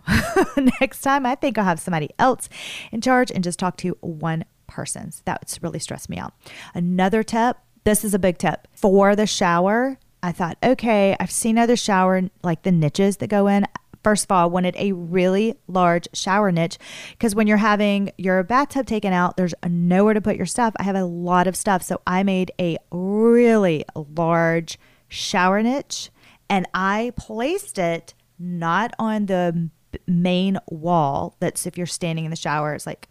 Next 0.80 1.00
time, 1.00 1.26
I 1.26 1.34
think 1.34 1.58
I'll 1.58 1.64
have 1.64 1.80
somebody 1.80 2.10
else 2.18 2.48
in 2.92 3.00
charge 3.00 3.32
and 3.32 3.42
just 3.42 3.58
talk 3.58 3.76
to 3.78 3.96
one 4.00 4.44
persons. 4.68 5.22
That's 5.24 5.62
really 5.62 5.80
stressed 5.80 6.08
me 6.08 6.18
out. 6.18 6.32
Another 6.74 7.22
tip 7.22 7.56
this 7.84 8.04
is 8.04 8.14
a 8.14 8.18
big 8.18 8.38
tip 8.38 8.68
for 8.72 9.16
the 9.16 9.26
shower. 9.26 9.98
I 10.22 10.32
thought, 10.32 10.56
okay, 10.62 11.16
I've 11.18 11.30
seen 11.30 11.58
other 11.58 11.76
shower, 11.76 12.22
like 12.42 12.62
the 12.62 12.72
niches 12.72 13.16
that 13.18 13.28
go 13.28 13.48
in. 13.48 13.66
First 14.04 14.24
of 14.24 14.32
all, 14.32 14.44
I 14.44 14.46
wanted 14.46 14.74
a 14.76 14.92
really 14.92 15.56
large 15.68 16.08
shower 16.12 16.50
niche 16.50 16.78
because 17.10 17.34
when 17.34 17.46
you're 17.46 17.56
having 17.58 18.10
your 18.18 18.42
bathtub 18.42 18.86
taken 18.86 19.12
out, 19.12 19.36
there's 19.36 19.54
nowhere 19.68 20.14
to 20.14 20.20
put 20.20 20.36
your 20.36 20.46
stuff. 20.46 20.74
I 20.76 20.82
have 20.82 20.96
a 20.96 21.04
lot 21.04 21.46
of 21.46 21.56
stuff. 21.56 21.82
So 21.82 22.00
I 22.06 22.22
made 22.24 22.50
a 22.60 22.78
really 22.90 23.84
large 23.94 24.78
shower 25.08 25.62
niche 25.62 26.10
and 26.48 26.66
I 26.74 27.12
placed 27.16 27.78
it 27.78 28.14
not 28.38 28.92
on 28.98 29.26
the 29.26 29.70
main 30.06 30.58
wall 30.68 31.36
that's 31.38 31.66
if 31.66 31.76
you're 31.76 31.86
standing 31.86 32.24
in 32.24 32.30
the 32.30 32.36
shower, 32.36 32.74
it's 32.74 32.86
like, 32.86 33.08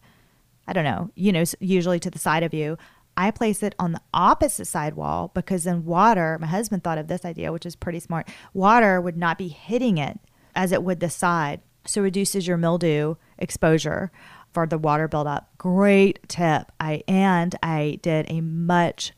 I 0.68 0.74
don't 0.74 0.84
know, 0.84 1.10
you 1.16 1.32
know, 1.32 1.44
usually 1.60 2.00
to 2.00 2.10
the 2.10 2.20
side 2.20 2.44
of 2.44 2.54
you. 2.54 2.78
I 3.18 3.32
place 3.32 3.62
it 3.62 3.76
on 3.78 3.92
the 3.92 4.02
opposite 4.14 4.66
side 4.66 4.96
wall 4.96 5.32
because 5.34 5.64
then 5.64 5.86
water, 5.86 6.38
my 6.40 6.48
husband 6.48 6.84
thought 6.84 6.98
of 6.98 7.08
this 7.08 7.26
idea, 7.26 7.52
which 7.52 7.66
is 7.66 7.76
pretty 7.76 8.00
smart. 8.00 8.28
Water 8.54 9.00
would 9.02 9.18
not 9.18 9.38
be 9.38 9.48
hitting 9.48 9.98
it 9.98 10.20
as 10.56 10.72
it 10.72 10.84
would 10.84 11.00
the 11.00 11.10
side. 11.10 11.62
So 11.86 12.02
reduces 12.02 12.48
your 12.48 12.58
mildew 12.58 13.16
exposure 13.38 14.12
for 14.54 14.68
the 14.68 14.78
water 14.78 15.08
buildup. 15.08 15.50
Great 15.58 16.20
tip. 16.28 16.72
I 16.80 17.04
and 17.08 17.56
I 17.64 18.00
did 18.02 18.26
a 18.30 18.42
much 18.42 19.14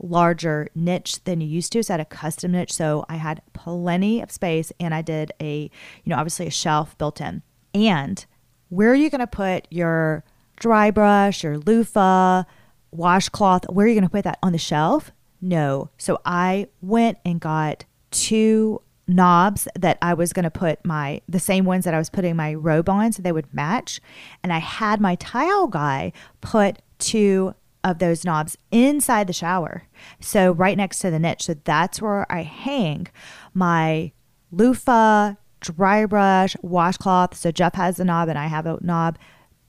larger 0.00 0.68
niche 0.74 1.22
than 1.24 1.40
you 1.40 1.48
used 1.48 1.72
to. 1.72 1.82
So 1.82 1.92
I 1.92 1.96
had 1.96 2.00
a 2.00 2.04
custom 2.06 2.52
niche. 2.52 2.72
So 2.72 3.04
I 3.08 3.16
had 3.16 3.42
plenty 3.52 4.20
of 4.20 4.30
space 4.30 4.72
and 4.78 4.94
I 4.94 5.02
did 5.02 5.32
a, 5.40 5.62
you 5.62 6.10
know, 6.10 6.16
obviously 6.16 6.46
a 6.46 6.50
shelf 6.50 6.96
built 6.98 7.20
in. 7.20 7.42
And 7.74 8.24
where 8.68 8.90
are 8.90 8.96
you 8.96 9.10
going 9.10 9.20
to 9.20 9.26
put 9.26 9.66
your 9.70 10.24
dry 10.56 10.90
brush, 10.90 11.42
your 11.42 11.58
loofah, 11.58 12.44
washcloth? 12.90 13.64
Where 13.70 13.86
are 13.86 13.88
you 13.88 13.94
going 13.94 14.04
to 14.04 14.10
put 14.10 14.24
that? 14.24 14.38
On 14.42 14.52
the 14.52 14.58
shelf? 14.58 15.12
No. 15.40 15.90
So 15.98 16.20
I 16.24 16.68
went 16.80 17.18
and 17.24 17.40
got 17.40 17.84
two 18.10 18.82
knobs 19.06 19.66
that 19.74 19.96
I 20.02 20.14
was 20.14 20.32
going 20.32 20.44
to 20.44 20.50
put 20.50 20.84
my 20.84 21.22
the 21.28 21.40
same 21.40 21.64
ones 21.64 21.84
that 21.84 21.94
I 21.94 21.98
was 21.98 22.10
putting 22.10 22.36
my 22.36 22.52
robe 22.54 22.90
on 22.90 23.10
so 23.10 23.22
they 23.22 23.32
would 23.32 23.52
match 23.54 24.00
and 24.42 24.52
I 24.52 24.58
had 24.58 25.00
my 25.00 25.14
tile 25.14 25.66
guy 25.66 26.12
put 26.42 26.80
two 26.98 27.54
of 27.82 28.00
those 28.00 28.24
knobs 28.24 28.58
inside 28.70 29.26
the 29.26 29.32
shower. 29.32 29.84
So 30.20 30.52
right 30.52 30.76
next 30.76 30.98
to 31.00 31.10
the 31.10 31.18
niche. 31.18 31.44
So 31.44 31.54
that's 31.64 32.02
where 32.02 32.30
I 32.30 32.42
hang 32.42 33.08
my 33.54 34.12
loofah, 34.50 35.34
dry 35.60 36.04
brush, 36.06 36.56
washcloth. 36.60 37.36
So 37.36 37.50
Jeff 37.50 37.74
has 37.74 37.98
a 37.98 38.04
knob 38.04 38.28
and 38.28 38.38
I 38.38 38.46
have 38.46 38.66
a 38.66 38.78
knob. 38.82 39.18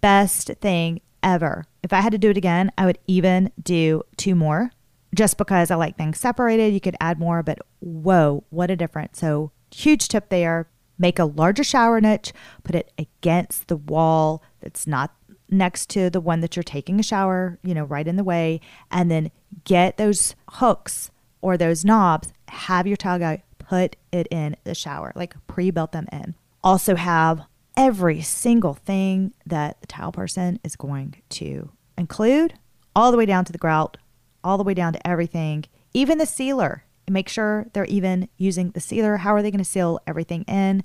Best 0.01 0.51
thing 0.59 1.01
ever. 1.23 1.65
If 1.83 1.93
I 1.93 2.01
had 2.01 2.11
to 2.11 2.17
do 2.17 2.29
it 2.29 2.37
again, 2.37 2.71
I 2.77 2.85
would 2.85 2.99
even 3.07 3.51
do 3.61 4.03
two 4.17 4.35
more 4.35 4.71
just 5.15 5.37
because 5.37 5.71
I 5.71 5.75
like 5.75 5.97
things 5.97 6.19
separated. 6.19 6.73
You 6.73 6.81
could 6.81 6.95
add 6.99 7.19
more, 7.19 7.43
but 7.43 7.59
whoa, 7.79 8.43
what 8.49 8.71
a 8.71 8.75
difference. 8.75 9.19
So 9.19 9.51
huge 9.71 10.07
tip 10.07 10.29
there. 10.29 10.67
Make 10.97 11.17
a 11.17 11.25
larger 11.25 11.63
shower 11.63 12.01
niche, 12.01 12.33
put 12.63 12.75
it 12.75 12.91
against 12.97 13.69
the 13.69 13.77
wall 13.77 14.43
that's 14.59 14.85
not 14.85 15.15
next 15.49 15.89
to 15.91 16.09
the 16.09 16.19
one 16.19 16.41
that 16.41 16.55
you're 16.55 16.63
taking 16.63 16.99
a 16.99 17.03
shower, 17.03 17.57
you 17.63 17.73
know, 17.73 17.85
right 17.85 18.07
in 18.07 18.17
the 18.17 18.23
way, 18.23 18.59
and 18.91 19.09
then 19.09 19.31
get 19.63 19.97
those 19.97 20.35
hooks 20.49 21.09
or 21.41 21.55
those 21.55 21.85
knobs, 21.85 22.33
have 22.49 22.85
your 22.85 22.97
towel 22.97 23.17
guy 23.17 23.41
put 23.57 23.95
it 24.11 24.27
in 24.29 24.55
the 24.63 24.75
shower, 24.75 25.13
like 25.15 25.35
pre 25.47 25.71
built 25.71 25.91
them 25.91 26.07
in. 26.11 26.35
Also, 26.63 26.95
have 26.95 27.45
every 27.79 28.21
single 28.21 28.73
thing 28.73 29.31
that 29.45 29.79
the 29.79 29.87
tile 29.87 30.11
person 30.11 30.59
is 30.65 30.75
going 30.75 31.15
to 31.29 31.71
include, 31.97 32.53
all 32.93 33.09
the 33.09 33.17
way 33.17 33.25
down 33.25 33.45
to 33.45 33.53
the 33.53 33.57
grout, 33.57 33.95
all 34.43 34.57
the 34.57 34.65
way 34.65 34.73
down 34.73 34.91
to 34.91 35.07
everything, 35.07 35.63
even 35.93 36.17
the 36.17 36.25
sealer. 36.25 36.83
Make 37.09 37.29
sure 37.29 37.67
they're 37.71 37.85
even 37.85 38.27
using 38.35 38.71
the 38.71 38.81
sealer. 38.81 39.15
How 39.17 39.33
are 39.33 39.41
they 39.41 39.49
going 39.49 39.63
to 39.63 39.65
seal 39.65 39.97
everything 40.05 40.43
in? 40.43 40.83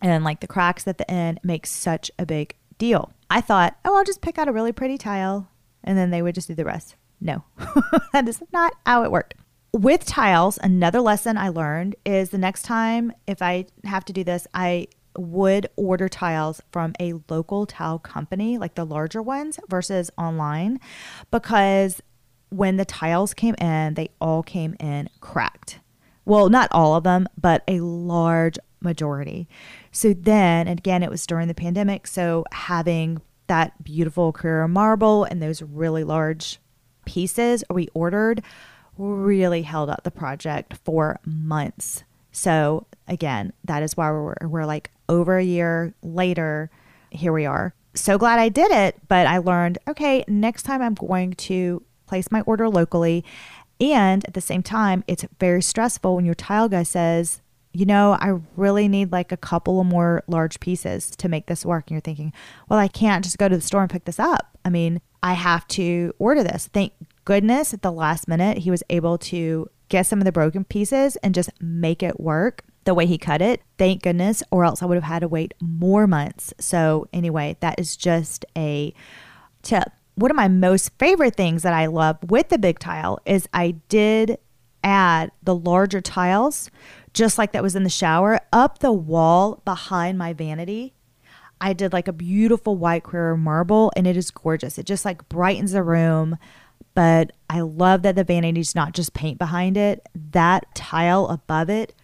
And 0.00 0.22
like 0.22 0.38
the 0.38 0.46
cracks 0.46 0.86
at 0.86 0.98
the 0.98 1.10
end 1.10 1.40
makes 1.42 1.68
such 1.68 2.12
a 2.16 2.24
big 2.24 2.54
deal. 2.78 3.12
I 3.28 3.40
thought, 3.40 3.76
oh, 3.84 3.96
I'll 3.96 4.04
just 4.04 4.22
pick 4.22 4.38
out 4.38 4.48
a 4.48 4.52
really 4.52 4.72
pretty 4.72 4.98
tile 4.98 5.48
and 5.82 5.98
then 5.98 6.10
they 6.10 6.22
would 6.22 6.36
just 6.36 6.46
do 6.46 6.54
the 6.54 6.64
rest. 6.64 6.94
No, 7.20 7.42
that 8.12 8.28
is 8.28 8.40
not 8.52 8.74
how 8.86 9.02
it 9.02 9.10
worked. 9.10 9.34
With 9.72 10.04
tiles, 10.04 10.60
another 10.62 11.00
lesson 11.00 11.36
I 11.36 11.48
learned 11.48 11.96
is 12.06 12.30
the 12.30 12.38
next 12.38 12.62
time 12.62 13.12
if 13.26 13.42
I 13.42 13.66
have 13.84 14.04
to 14.06 14.12
do 14.12 14.22
this, 14.22 14.46
I 14.54 14.86
would 15.16 15.68
order 15.76 16.08
tiles 16.08 16.62
from 16.70 16.94
a 17.00 17.14
local 17.28 17.66
tile 17.66 17.98
company, 17.98 18.58
like 18.58 18.74
the 18.74 18.84
larger 18.84 19.22
ones, 19.22 19.58
versus 19.68 20.10
online, 20.16 20.78
because 21.30 22.00
when 22.50 22.76
the 22.76 22.84
tiles 22.84 23.34
came 23.34 23.54
in, 23.56 23.94
they 23.94 24.10
all 24.20 24.42
came 24.42 24.74
in 24.80 25.08
cracked. 25.20 25.80
Well, 26.24 26.48
not 26.48 26.68
all 26.72 26.94
of 26.94 27.04
them, 27.04 27.28
but 27.40 27.62
a 27.66 27.80
large 27.80 28.58
majority. 28.80 29.48
So 29.92 30.12
then, 30.12 30.68
again, 30.68 31.02
it 31.02 31.10
was 31.10 31.26
during 31.26 31.48
the 31.48 31.54
pandemic. 31.54 32.06
So 32.06 32.44
having 32.52 33.20
that 33.46 33.82
beautiful 33.82 34.32
Carrara 34.32 34.68
marble 34.68 35.24
and 35.24 35.42
those 35.42 35.60
really 35.60 36.04
large 36.04 36.60
pieces 37.04 37.64
we 37.70 37.88
ordered 37.94 38.42
really 38.96 39.62
held 39.62 39.90
up 39.90 40.04
the 40.04 40.10
project 40.10 40.74
for 40.84 41.18
months. 41.24 42.04
So 42.30 42.86
again, 43.08 43.52
that 43.64 43.82
is 43.82 43.96
why 43.96 44.10
we're, 44.10 44.36
we're 44.42 44.66
like 44.66 44.90
over 45.10 45.36
a 45.36 45.44
year 45.44 45.92
later, 46.02 46.70
here 47.10 47.32
we 47.32 47.44
are. 47.44 47.74
So 47.94 48.16
glad 48.16 48.38
I 48.38 48.48
did 48.48 48.70
it, 48.70 48.96
but 49.08 49.26
I 49.26 49.38
learned 49.38 49.78
okay, 49.88 50.24
next 50.28 50.62
time 50.62 50.80
I'm 50.80 50.94
going 50.94 51.32
to 51.32 51.82
place 52.06 52.30
my 52.30 52.40
order 52.42 52.68
locally. 52.68 53.24
And 53.80 54.24
at 54.26 54.34
the 54.34 54.40
same 54.40 54.62
time, 54.62 55.04
it's 55.06 55.24
very 55.38 55.62
stressful 55.62 56.14
when 56.14 56.24
your 56.24 56.34
tile 56.34 56.68
guy 56.68 56.84
says, 56.84 57.40
you 57.72 57.86
know, 57.86 58.12
I 58.20 58.40
really 58.56 58.88
need 58.88 59.12
like 59.12 59.32
a 59.32 59.36
couple 59.36 59.80
of 59.80 59.86
more 59.86 60.22
large 60.26 60.60
pieces 60.60 61.10
to 61.16 61.28
make 61.28 61.46
this 61.46 61.64
work. 61.64 61.84
And 61.86 61.94
you're 61.94 62.00
thinking, 62.00 62.32
well, 62.68 62.78
I 62.78 62.88
can't 62.88 63.24
just 63.24 63.38
go 63.38 63.48
to 63.48 63.56
the 63.56 63.62
store 63.62 63.82
and 63.82 63.90
pick 63.90 64.04
this 64.04 64.18
up. 64.18 64.58
I 64.64 64.70
mean, 64.70 65.00
I 65.22 65.34
have 65.34 65.66
to 65.68 66.12
order 66.18 66.42
this. 66.42 66.68
Thank 66.72 66.92
goodness 67.24 67.72
at 67.72 67.82
the 67.82 67.92
last 67.92 68.28
minute, 68.28 68.58
he 68.58 68.70
was 68.70 68.82
able 68.90 69.18
to 69.18 69.70
get 69.90 70.06
some 70.06 70.20
of 70.20 70.24
the 70.24 70.32
broken 70.32 70.64
pieces 70.64 71.16
and 71.16 71.34
just 71.34 71.50
make 71.60 72.02
it 72.02 72.18
work 72.18 72.62
the 72.84 72.94
way 72.94 73.04
he 73.04 73.18
cut 73.18 73.42
it. 73.42 73.60
Thank 73.76 74.02
goodness, 74.02 74.42
or 74.50 74.64
else 74.64 74.82
I 74.82 74.86
would 74.86 74.96
have 74.96 75.04
had 75.04 75.18
to 75.18 75.28
wait 75.28 75.52
more 75.60 76.06
months. 76.06 76.54
So, 76.58 77.08
anyway, 77.12 77.58
that 77.60 77.78
is 77.78 77.94
just 77.96 78.46
a 78.56 78.94
tip. 79.62 79.90
One 80.14 80.30
of 80.30 80.36
my 80.36 80.48
most 80.48 80.92
favorite 80.98 81.36
things 81.36 81.62
that 81.62 81.74
I 81.74 81.86
love 81.86 82.18
with 82.30 82.48
the 82.48 82.58
big 82.58 82.78
tile 82.78 83.20
is 83.26 83.46
I 83.52 83.72
did 83.88 84.38
add 84.82 85.30
the 85.42 85.54
larger 85.54 86.00
tiles 86.00 86.70
just 87.12 87.38
like 87.38 87.52
that 87.52 87.62
was 87.62 87.76
in 87.76 87.82
the 87.82 87.90
shower, 87.90 88.40
up 88.52 88.78
the 88.78 88.92
wall 88.92 89.60
behind 89.64 90.16
my 90.16 90.32
vanity. 90.32 90.94
I 91.60 91.72
did 91.72 91.92
like 91.92 92.08
a 92.08 92.12
beautiful 92.12 92.76
white 92.76 93.04
Carrara 93.04 93.36
marble 93.36 93.92
and 93.94 94.06
it 94.06 94.16
is 94.16 94.30
gorgeous. 94.30 94.78
It 94.78 94.86
just 94.86 95.04
like 95.04 95.28
brightens 95.28 95.72
the 95.72 95.82
room. 95.82 96.38
But 97.00 97.32
I 97.48 97.62
love 97.62 98.02
that 98.02 98.14
the 98.14 98.24
vanity 98.24 98.60
is 98.60 98.74
not 98.74 98.92
just 98.92 99.14
paint 99.14 99.38
behind 99.38 99.78
it. 99.78 100.06
That 100.14 100.66
tile 100.74 101.28
above 101.28 101.70
it, 101.70 101.94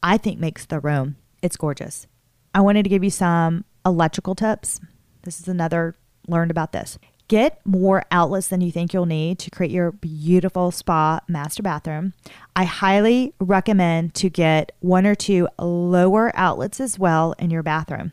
I 0.00 0.16
think 0.16 0.38
makes 0.38 0.64
the 0.64 0.78
room. 0.78 1.16
It's 1.42 1.56
gorgeous. 1.56 2.06
I 2.54 2.60
wanted 2.60 2.84
to 2.84 2.88
give 2.88 3.02
you 3.02 3.10
some 3.10 3.64
electrical 3.84 4.36
tips. 4.36 4.80
This 5.22 5.40
is 5.40 5.48
another 5.48 5.96
learned 6.28 6.52
about 6.52 6.70
this. 6.70 7.00
Get 7.26 7.66
more 7.66 8.04
outlets 8.12 8.46
than 8.46 8.60
you 8.60 8.70
think 8.70 8.94
you'll 8.94 9.06
need 9.06 9.40
to 9.40 9.50
create 9.50 9.72
your 9.72 9.90
beautiful 9.90 10.70
spa 10.70 11.18
master 11.26 11.64
bathroom. 11.64 12.12
I 12.54 12.62
highly 12.62 13.34
recommend 13.40 14.14
to 14.14 14.30
get 14.30 14.70
one 14.78 15.04
or 15.04 15.16
two 15.16 15.48
lower 15.58 16.30
outlets 16.36 16.78
as 16.78 16.96
well 16.96 17.34
in 17.40 17.50
your 17.50 17.64
bathroom. 17.64 18.12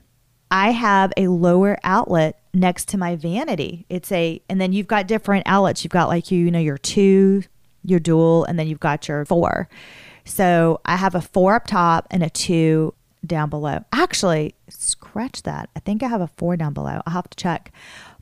I 0.51 0.72
have 0.72 1.13
a 1.17 1.27
lower 1.27 1.77
outlet 1.84 2.41
next 2.53 2.89
to 2.89 2.98
my 2.98 3.15
vanity. 3.15 3.86
It's 3.89 4.12
a, 4.12 4.41
and 4.50 4.60
then 4.60 4.74
you've 4.74 4.88
got 4.88 5.08
different 5.08 5.48
outlets. 5.48 5.84
You've 5.84 5.91
got 5.91 6.10
like 6.10 6.29
you, 6.29 6.46
you 6.46 6.51
know, 6.51 6.60
your 6.60 6.77
two, 6.77 7.43
your 7.84 8.00
dual, 8.00 8.43
and 8.43 8.60
then 8.60 8.67
you've 8.67 8.79
got 8.79 9.08
your 9.08 9.25
four. 9.25 9.70
So 10.25 10.81
I 10.86 10.98
have 10.98 11.15
a 11.15 11.22
four 11.22 11.55
up 11.55 11.65
top 11.67 12.08
and 12.12 12.22
a 12.22 12.29
two 12.29 12.93
down 13.25 13.50
below. 13.50 13.86
Actually, 13.91 14.53
scratch 14.67 15.43
that. 15.43 15.70
I 15.75 15.79
think 15.79 16.03
I 16.03 16.08
have 16.08 16.22
a 16.22 16.27
four 16.27 16.58
down 16.58 16.74
below. 16.74 17.01
I'll 17.05 17.13
have 17.13 17.29
to 17.29 17.38
check 17.38 17.72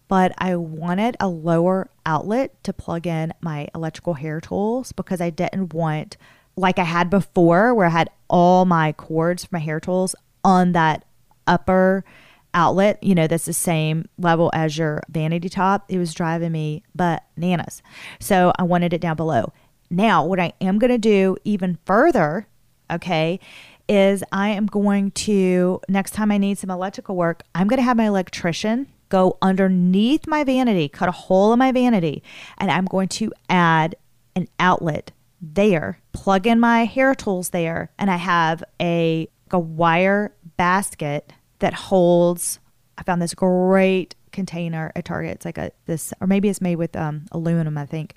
but 0.10 0.34
I 0.40 0.56
wanted 0.58 1.16
a 1.20 1.30
lower 1.30 1.88
outlet 2.06 2.62
to 2.66 2.74
plug 2.74 3.08
in 3.08 3.32
my 3.42 3.70
electrical 3.74 4.16
hair 4.16 4.42
tools 4.42 4.92
because 4.92 5.22
I 5.22 5.30
didn't 5.30 5.74
want, 5.74 6.18
like 6.58 6.80
I 6.80 6.84
had 6.84 7.12
before, 7.12 7.74
where 7.76 7.86
I 7.86 7.92
had 7.92 8.10
all 8.28 8.66
my 8.66 8.92
cords 8.92 9.46
for 9.46 9.56
my 9.56 9.60
hair 9.60 9.80
tools 9.80 10.16
on 10.44 10.72
that 10.72 11.06
upper 11.50 12.06
outlet, 12.54 13.04
you 13.04 13.14
know, 13.14 13.28
that's 13.28 13.46
the 13.46 13.54
same 13.54 14.08
level 14.18 14.50
as 14.54 14.78
your 14.78 15.04
vanity 15.10 15.50
top. 15.50 15.86
It 15.90 15.98
was 15.98 16.14
driving 16.14 16.52
me 16.52 16.84
bananas. 16.96 17.82
So 18.20 18.54
I 18.58 18.64
wanted 18.64 18.94
it 18.94 19.02
down 19.02 19.16
below. 19.16 19.54
Now, 19.90 20.26
what 20.26 20.40
I 20.40 20.54
am 20.62 20.80
going 20.80 20.92
to 20.92 20.98
do 20.98 21.36
even 21.44 21.78
further, 21.86 22.48
okay, 22.92 23.40
is 23.88 24.24
I 24.32 24.50
am 24.50 24.68
going 24.68 25.12
to, 25.12 25.82
next 25.90 26.12
time 26.12 26.32
I 26.32 26.38
need 26.38 26.58
some 26.58 26.70
electrical 26.70 27.16
work, 27.16 27.44
I'm 27.56 27.68
going 27.68 27.80
to 27.80 27.84
have 27.84 27.98
my 27.98 28.06
electrician 28.06 28.88
go 29.10 29.38
underneath 29.42 30.28
my 30.28 30.44
vanity, 30.44 30.88
cut 30.88 31.10
a 31.10 31.12
hole 31.12 31.52
in 31.52 31.60
my 31.60 31.72
vanity, 31.72 32.22
and 32.60 32.70
I'm 32.70 32.86
going 32.86 33.08
to 33.10 33.34
add 33.50 33.96
an 34.36 34.48
outlet 34.60 35.12
there, 35.42 36.00
plug 36.14 36.46
in 36.46 36.60
my 36.60 36.86
hair 36.86 37.16
tools 37.16 37.50
there, 37.50 37.92
and 37.98 38.12
I 38.12 38.18
have 38.18 38.64
a, 38.80 39.28
a 39.50 39.58
wire 39.58 40.36
basket 40.58 41.34
that 41.60 41.74
holds. 41.74 42.60
I 42.98 43.04
found 43.04 43.22
this 43.22 43.34
great 43.34 44.16
container 44.32 44.92
at 44.96 45.06
Target. 45.06 45.36
It's 45.36 45.46
like 45.46 45.58
a 45.58 45.72
this, 45.86 46.14
or 46.20 46.28
maybe 46.28 46.50
it's 46.50 46.62
made 46.62 46.76
with 46.76 46.96
um, 46.96 47.26
aluminum. 47.32 47.78
I 47.78 47.86
think. 47.86 48.14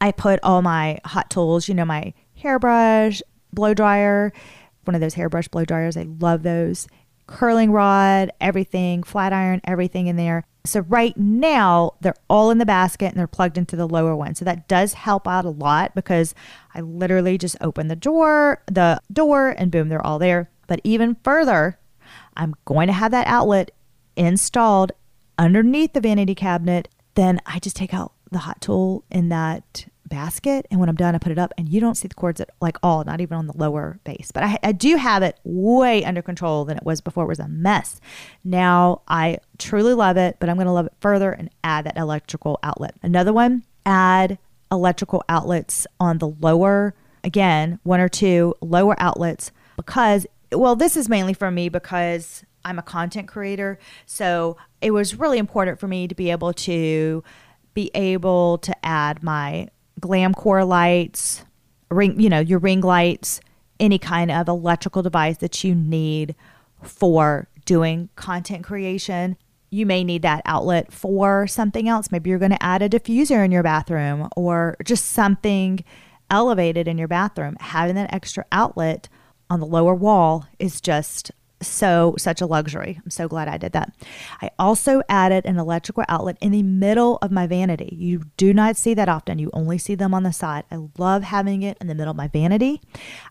I 0.00 0.12
put 0.12 0.40
all 0.42 0.60
my 0.60 0.98
hot 1.04 1.30
tools. 1.30 1.68
You 1.68 1.74
know, 1.74 1.84
my 1.84 2.12
hairbrush, 2.34 3.22
blow 3.52 3.74
dryer, 3.74 4.32
one 4.84 4.94
of 4.94 5.00
those 5.00 5.14
hairbrush 5.14 5.48
blow 5.48 5.64
dryers. 5.64 5.96
I 5.96 6.06
love 6.20 6.42
those. 6.42 6.86
Curling 7.26 7.72
rod, 7.72 8.30
everything, 8.40 9.02
flat 9.02 9.32
iron, 9.32 9.62
everything 9.64 10.08
in 10.08 10.16
there. 10.16 10.44
So 10.66 10.80
right 10.80 11.16
now 11.16 11.92
they're 12.00 12.16
all 12.28 12.50
in 12.50 12.58
the 12.58 12.66
basket 12.66 13.06
and 13.06 13.16
they're 13.16 13.26
plugged 13.26 13.56
into 13.56 13.76
the 13.76 13.88
lower 13.88 14.14
one. 14.14 14.34
So 14.34 14.44
that 14.44 14.68
does 14.68 14.94
help 14.94 15.26
out 15.26 15.44
a 15.44 15.50
lot 15.50 15.94
because 15.94 16.34
I 16.74 16.80
literally 16.80 17.38
just 17.38 17.56
open 17.60 17.88
the 17.88 17.96
door, 17.96 18.62
the 18.66 19.00
door 19.12 19.50
and 19.50 19.70
boom, 19.70 19.88
they're 19.88 20.04
all 20.04 20.18
there. 20.18 20.50
But 20.66 20.80
even 20.84 21.16
further, 21.22 21.78
I'm 22.36 22.54
going 22.64 22.86
to 22.88 22.92
have 22.92 23.10
that 23.12 23.26
outlet 23.26 23.70
installed 24.16 24.92
underneath 25.38 25.92
the 25.92 26.00
vanity 26.00 26.34
cabinet. 26.34 26.88
Then 27.14 27.40
I 27.46 27.58
just 27.58 27.76
take 27.76 27.94
out 27.94 28.12
the 28.30 28.38
hot 28.38 28.60
tool 28.60 29.04
in 29.10 29.28
that 29.28 29.86
basket. 30.08 30.66
And 30.70 30.80
when 30.80 30.88
I'm 30.88 30.96
done 30.96 31.14
I 31.14 31.18
put 31.18 31.32
it 31.32 31.38
up. 31.38 31.52
And 31.56 31.68
you 31.68 31.80
don't 31.80 31.96
see 31.96 32.08
the 32.08 32.14
cords 32.14 32.40
at 32.40 32.50
like 32.60 32.78
all 32.82 33.04
not 33.04 33.20
even 33.20 33.36
on 33.36 33.46
the 33.46 33.56
lower 33.56 33.98
base. 34.04 34.30
But 34.32 34.44
I, 34.44 34.58
I 34.62 34.72
do 34.72 34.96
have 34.96 35.22
it 35.22 35.38
way 35.44 36.04
under 36.04 36.22
control 36.22 36.64
than 36.64 36.76
it 36.76 36.84
was 36.84 37.00
before. 37.00 37.24
It 37.24 37.28
was 37.28 37.38
a 37.38 37.48
mess. 37.48 38.00
Now 38.42 39.02
I 39.08 39.38
truly 39.58 39.94
love 39.94 40.16
it 40.16 40.36
but 40.40 40.48
I'm 40.48 40.56
going 40.56 40.66
to 40.66 40.72
love 40.72 40.86
it 40.86 40.94
further 41.00 41.32
and 41.32 41.50
add 41.62 41.86
that 41.86 41.96
electrical 41.96 42.58
outlet. 42.62 42.94
Another 43.02 43.32
one 43.32 43.64
add 43.86 44.38
electrical 44.70 45.22
outlets 45.28 45.86
on 46.00 46.18
the 46.18 46.28
lower 46.28 46.94
again 47.22 47.78
one 47.82 48.00
or 48.00 48.08
two 48.08 48.54
lower 48.60 48.94
outlets 48.98 49.52
because 49.76 50.26
well 50.52 50.76
this 50.76 50.96
is 50.96 51.08
mainly 51.08 51.34
for 51.34 51.50
me 51.50 51.68
because 51.68 52.44
I'm 52.64 52.78
a 52.78 52.82
content 52.82 53.28
creator 53.28 53.78
so 54.06 54.56
it 54.80 54.92
was 54.92 55.18
really 55.18 55.38
important 55.38 55.78
for 55.78 55.88
me 55.88 56.08
to 56.08 56.14
be 56.14 56.30
able 56.30 56.52
to 56.52 57.22
be 57.74 57.90
able 57.94 58.58
to 58.58 58.86
add 58.86 59.22
my 59.22 59.68
Glamcor 60.00 60.66
lights, 60.66 61.44
ring, 61.90 62.18
you 62.18 62.28
know, 62.28 62.40
your 62.40 62.58
ring 62.58 62.80
lights, 62.80 63.40
any 63.78 63.98
kind 63.98 64.30
of 64.30 64.48
electrical 64.48 65.02
device 65.02 65.38
that 65.38 65.64
you 65.64 65.74
need 65.74 66.34
for 66.82 67.48
doing 67.64 68.08
content 68.16 68.64
creation. 68.64 69.36
You 69.70 69.86
may 69.86 70.04
need 70.04 70.22
that 70.22 70.42
outlet 70.44 70.92
for 70.92 71.46
something 71.46 71.88
else. 71.88 72.12
Maybe 72.12 72.30
you're 72.30 72.38
going 72.38 72.52
to 72.52 72.62
add 72.62 72.82
a 72.82 72.88
diffuser 72.88 73.44
in 73.44 73.50
your 73.50 73.64
bathroom 73.64 74.28
or 74.36 74.76
just 74.84 75.06
something 75.06 75.82
elevated 76.30 76.86
in 76.86 76.96
your 76.96 77.08
bathroom. 77.08 77.56
Having 77.58 77.96
that 77.96 78.14
extra 78.14 78.44
outlet 78.52 79.08
on 79.50 79.60
the 79.60 79.66
lower 79.66 79.94
wall 79.94 80.46
is 80.58 80.80
just 80.80 81.30
so 81.64 82.14
such 82.18 82.40
a 82.40 82.46
luxury. 82.46 83.00
I'm 83.02 83.10
so 83.10 83.28
glad 83.28 83.48
I 83.48 83.56
did 83.56 83.72
that. 83.72 83.92
I 84.40 84.50
also 84.58 85.02
added 85.08 85.46
an 85.46 85.58
electrical 85.58 86.04
outlet 86.08 86.36
in 86.40 86.52
the 86.52 86.62
middle 86.62 87.18
of 87.22 87.30
my 87.30 87.46
vanity. 87.46 87.94
You 87.96 88.24
do 88.36 88.52
not 88.52 88.76
see 88.76 88.94
that 88.94 89.08
often. 89.08 89.38
You 89.38 89.50
only 89.52 89.78
see 89.78 89.94
them 89.94 90.14
on 90.14 90.22
the 90.22 90.32
side. 90.32 90.64
I 90.70 90.78
love 90.98 91.22
having 91.24 91.62
it 91.62 91.78
in 91.80 91.86
the 91.86 91.94
middle 91.94 92.10
of 92.10 92.16
my 92.16 92.28
vanity. 92.28 92.80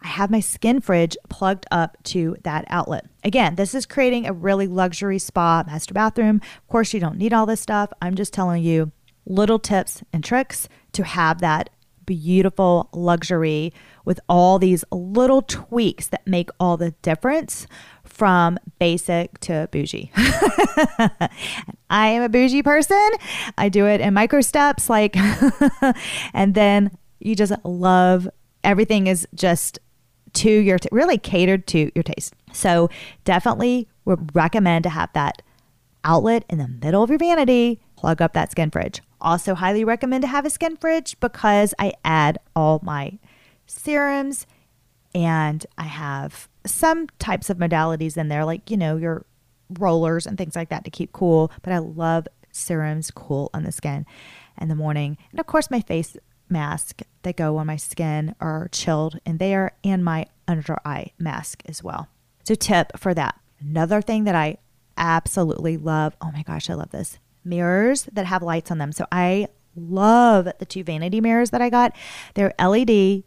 I 0.02 0.08
have 0.08 0.32
my 0.32 0.40
skin 0.40 0.82
fridge 0.82 1.16
plugged 1.30 1.66
up 1.72 1.98
to 2.06 2.36
that 2.44 2.66
outlet. 2.68 3.06
Again, 3.24 3.56
this 3.56 3.74
is 3.74 3.86
creating 3.86 4.26
a 4.26 4.34
really 4.34 4.68
luxury 4.68 5.20
spa 5.20 5.64
master 5.66 5.94
bathroom. 5.94 6.42
Of 6.58 6.68
course, 6.68 6.94
you 6.94 7.00
don't 7.00 7.18
need 7.18 7.34
all 7.34 7.46
this 7.46 7.62
stuff. 7.62 7.92
I'm 8.02 8.16
just 8.16 8.34
telling 8.34 8.64
you 8.64 8.92
little 9.26 9.60
tips 9.60 10.04
and 10.12 10.24
tricks 10.24 10.68
to 10.94 11.04
have 11.04 11.40
that 11.40 11.70
beautiful 12.06 12.90
luxury 12.94 13.74
with 14.06 14.20
all 14.28 14.60
these 14.60 14.84
little 14.92 15.42
tweaks 15.42 16.08
that 16.08 16.26
make 16.28 16.50
all 16.60 16.78
the 16.78 16.92
difference 17.02 17.68
from 18.04 18.60
basic 18.80 19.40
to 19.40 19.68
bougie. 19.72 20.12
I 21.90 22.08
am 22.08 22.22
a 22.22 22.30
bougie 22.30 22.64
person. 22.64 23.10
I 23.58 23.70
do 23.70 23.88
it 23.88 24.02
in 24.02 24.14
micro 24.14 24.42
steps, 24.42 24.90
like, 24.90 25.16
and 26.34 26.54
then 26.54 26.92
you 27.20 27.36
just 27.36 27.54
love 27.64 28.30
everything 28.64 29.08
is 29.08 29.28
just 29.34 29.80
to 30.34 30.50
your, 30.50 30.80
t- 30.80 30.90
really 30.92 31.18
catered 31.18 31.68
to 31.68 31.92
your 31.96 32.04
taste. 32.04 32.34
So 32.52 32.90
definitely 33.24 33.88
would 34.06 34.36
recommend 34.36 34.84
to 34.84 34.90
have 34.90 35.12
that 35.14 35.42
outlet 36.04 36.44
in 36.50 36.58
the 36.58 36.68
middle 36.68 37.04
of 37.04 37.10
your 37.10 37.20
vanity, 37.20 37.80
plug 37.96 38.22
up 38.22 38.34
that 38.34 38.52
skin 38.52 38.70
fridge. 38.70 39.02
Also, 39.24 39.56
highly 39.56 39.86
recommend 39.86 40.22
to 40.22 40.28
have 40.28 40.46
a 40.46 40.50
skin 40.50 40.76
fridge 40.76 41.18
because 41.22 41.74
I 41.80 41.94
add 42.04 42.38
all 42.56 42.82
my 42.84 43.18
serums 43.66 44.46
and 45.16 45.66
I 45.78 45.84
have 45.84 46.50
some 46.66 47.08
types 47.20 47.50
of 47.50 47.58
modalities 47.58 48.18
in 48.18 48.28
there, 48.28 48.44
like, 48.44 48.70
you 48.70 48.76
know, 48.76 48.98
your 48.98 49.26
rollers 49.80 50.28
and 50.28 50.38
things 50.38 50.58
like 50.58 50.70
that 50.70 50.84
to 50.84 50.92
keep 50.92 51.14
cool. 51.14 51.52
But 51.62 51.72
I 51.72 51.78
love 51.78 52.28
serums 52.52 53.12
cool 53.12 53.50
on 53.54 53.64
the 53.64 53.72
skin 53.72 54.06
in 54.60 54.68
the 54.68 54.76
morning. 54.76 55.18
And 55.32 55.40
of 55.40 55.48
course, 55.48 55.72
my 55.72 55.80
face 55.80 56.18
mask 56.50 57.02
that 57.22 57.38
go 57.38 57.58
on 57.58 57.68
my 57.68 57.78
skin 57.78 58.36
are 58.42 58.68
chilled 58.74 59.20
in 59.26 59.38
there 59.38 59.72
and 59.86 60.04
my 60.04 60.26
under 60.50 60.78
eye 60.86 61.12
mask 61.18 61.64
as 61.66 61.82
well. 61.82 62.10
So, 62.44 62.56
tip 62.56 62.98
for 62.98 63.14
that. 63.14 63.40
Another 63.62 64.02
thing 64.02 64.26
that 64.26 64.36
I 64.36 64.58
absolutely 64.98 65.78
love 65.78 66.16
oh 66.22 66.32
my 66.32 66.44
gosh, 66.44 66.70
I 66.70 66.74
love 66.74 66.92
this 66.92 67.20
mirrors 67.46 68.08
that 68.12 68.26
have 68.26 68.42
lights 68.42 68.72
on 68.72 68.78
them. 68.78 68.92
So, 68.92 69.06
I 69.12 69.48
love 69.76 70.48
the 70.60 70.66
two 70.66 70.84
vanity 70.84 71.22
mirrors 71.22 71.50
that 71.52 71.62
I 71.62 71.70
got. 71.70 71.96
They're 72.36 72.54
LED 72.60 73.24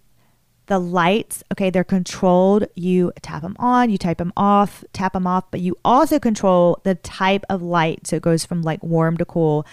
the 0.66 0.78
lights, 0.78 1.44
okay, 1.52 1.70
they're 1.70 1.84
controlled. 1.84 2.66
You 2.74 3.12
tap 3.22 3.42
them 3.42 3.56
on, 3.58 3.90
you 3.90 3.98
type 3.98 4.18
them 4.18 4.32
off, 4.36 4.84
tap 4.92 5.12
them 5.12 5.26
off, 5.26 5.50
but 5.50 5.60
you 5.60 5.76
also 5.84 6.18
control 6.18 6.80
the 6.84 6.96
type 6.96 7.44
of 7.48 7.62
light. 7.62 8.06
So 8.06 8.16
it 8.16 8.22
goes 8.22 8.44
from 8.44 8.62
like 8.62 8.82
warm 8.82 9.16
to 9.18 9.24
cool. 9.24 9.66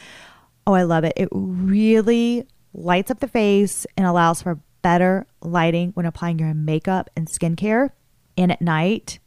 Oh, 0.66 0.74
I 0.74 0.84
love 0.84 1.04
it. 1.04 1.14
It 1.18 1.30
really 1.32 2.48
lights 2.74 3.12
up 3.12 3.20
the 3.20 3.28
face 3.28 3.86
and 3.98 4.06
allows 4.06 4.42
for 4.42 4.60
better 4.82 5.26
lighting 5.42 5.92
when 5.92 6.06
applying 6.06 6.40
your 6.40 6.54
makeup 6.54 7.10
and 7.16 7.28
skincare. 7.28 7.90
And 8.38 8.52
at 8.52 8.62
night, 8.62 9.20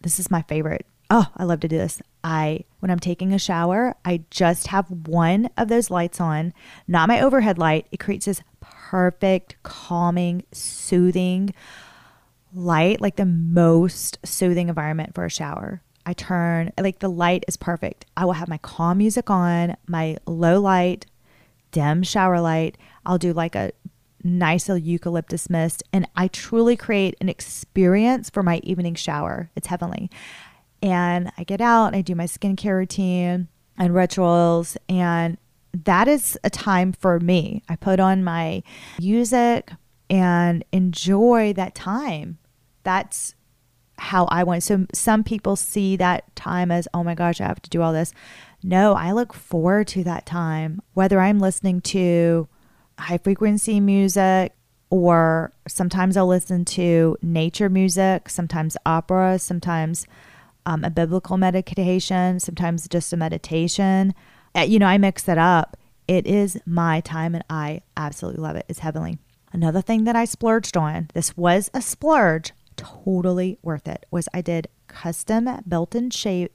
this 0.00 0.18
is 0.18 0.30
my 0.30 0.42
favorite. 0.42 0.86
Oh, 1.14 1.26
I 1.36 1.44
love 1.44 1.60
to 1.60 1.68
do 1.68 1.76
this. 1.76 2.00
I 2.24 2.64
when 2.80 2.90
I'm 2.90 2.98
taking 2.98 3.34
a 3.34 3.38
shower, 3.38 3.94
I 4.02 4.22
just 4.30 4.68
have 4.68 4.90
one 4.90 5.50
of 5.58 5.68
those 5.68 5.90
lights 5.90 6.22
on, 6.22 6.54
not 6.88 7.06
my 7.06 7.20
overhead 7.20 7.58
light. 7.58 7.86
It 7.92 8.00
creates 8.00 8.24
this 8.24 8.42
perfect, 8.60 9.56
calming, 9.62 10.44
soothing 10.52 11.52
light, 12.54 13.02
like 13.02 13.16
the 13.16 13.26
most 13.26 14.20
soothing 14.24 14.70
environment 14.70 15.14
for 15.14 15.26
a 15.26 15.30
shower. 15.30 15.82
I 16.06 16.14
turn, 16.14 16.72
like 16.80 17.00
the 17.00 17.10
light 17.10 17.44
is 17.46 17.58
perfect. 17.58 18.06
I 18.16 18.24
will 18.24 18.32
have 18.32 18.48
my 18.48 18.56
calm 18.56 18.96
music 18.96 19.28
on, 19.28 19.76
my 19.86 20.16
low 20.26 20.62
light, 20.62 21.04
dim 21.72 22.04
shower 22.04 22.40
light. 22.40 22.78
I'll 23.04 23.18
do 23.18 23.34
like 23.34 23.54
a 23.54 23.72
nice 24.24 24.66
little 24.66 24.82
eucalyptus 24.82 25.50
mist, 25.50 25.82
and 25.92 26.08
I 26.16 26.28
truly 26.28 26.74
create 26.74 27.16
an 27.20 27.28
experience 27.28 28.30
for 28.30 28.42
my 28.42 28.62
evening 28.64 28.94
shower. 28.94 29.50
It's 29.54 29.66
heavenly. 29.66 30.10
And 30.82 31.30
I 31.38 31.44
get 31.44 31.60
out, 31.60 31.94
I 31.94 32.02
do 32.02 32.14
my 32.14 32.24
skincare 32.26 32.76
routine 32.76 33.48
and 33.78 33.94
rituals, 33.94 34.76
and 34.88 35.38
that 35.72 36.08
is 36.08 36.36
a 36.44 36.50
time 36.50 36.92
for 36.92 37.20
me. 37.20 37.62
I 37.68 37.76
put 37.76 38.00
on 38.00 38.24
my 38.24 38.62
music 38.98 39.70
and 40.10 40.64
enjoy 40.72 41.52
that 41.54 41.74
time. 41.74 42.38
That's 42.82 43.34
how 43.96 44.26
I 44.26 44.42
want. 44.42 44.64
So 44.64 44.86
some 44.92 45.22
people 45.22 45.54
see 45.54 45.96
that 45.96 46.34
time 46.34 46.70
as, 46.70 46.88
oh 46.92 47.04
my 47.04 47.14
gosh, 47.14 47.40
I 47.40 47.46
have 47.46 47.62
to 47.62 47.70
do 47.70 47.80
all 47.80 47.92
this. 47.92 48.12
No, 48.62 48.94
I 48.94 49.12
look 49.12 49.32
forward 49.32 49.86
to 49.88 50.04
that 50.04 50.26
time, 50.26 50.82
whether 50.94 51.20
I'm 51.20 51.38
listening 51.38 51.80
to 51.82 52.48
high 52.98 53.18
frequency 53.18 53.80
music 53.80 54.52
or 54.90 55.52
sometimes 55.66 56.16
I'll 56.16 56.26
listen 56.26 56.64
to 56.66 57.16
nature 57.22 57.70
music, 57.70 58.28
sometimes 58.28 58.76
opera, 58.84 59.38
sometimes 59.38 60.06
um, 60.66 60.84
a 60.84 60.90
biblical 60.90 61.36
meditation, 61.36 62.40
sometimes 62.40 62.88
just 62.88 63.12
a 63.12 63.16
meditation. 63.16 64.14
Uh, 64.54 64.60
you 64.60 64.78
know, 64.78 64.86
I 64.86 64.98
mix 64.98 65.28
it 65.28 65.38
up. 65.38 65.76
It 66.08 66.26
is 66.26 66.58
my 66.66 67.00
time 67.00 67.34
and 67.34 67.44
I 67.48 67.82
absolutely 67.96 68.42
love 68.42 68.56
it. 68.56 68.66
It's 68.68 68.80
heavenly. 68.80 69.18
Another 69.52 69.82
thing 69.82 70.04
that 70.04 70.16
I 70.16 70.24
splurged 70.24 70.76
on, 70.76 71.08
this 71.14 71.36
was 71.36 71.70
a 71.74 71.82
splurge, 71.82 72.52
totally 72.76 73.58
worth 73.62 73.86
it, 73.86 74.06
was 74.10 74.28
I 74.32 74.40
did 74.40 74.68
custom 74.88 75.48
built 75.68 75.94
in 75.94 76.10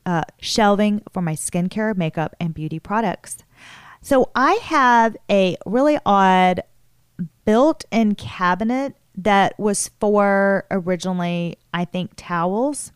uh, 0.06 0.24
shelving 0.40 1.02
for 1.12 1.22
my 1.22 1.34
skincare, 1.34 1.96
makeup, 1.96 2.36
and 2.40 2.54
beauty 2.54 2.80
products. 2.80 3.38
So 4.02 4.32
I 4.36 4.54
have 4.64 5.18
a 5.30 5.58
really 5.66 6.00
odd 6.06 6.62
built 7.46 7.86
in 7.92 8.16
cabinet 8.16 8.96
that 9.16 9.60
was 9.60 9.90
for 10.00 10.66
originally, 10.70 11.58
I 11.74 11.86
think, 11.86 12.12
towels. 12.16 12.92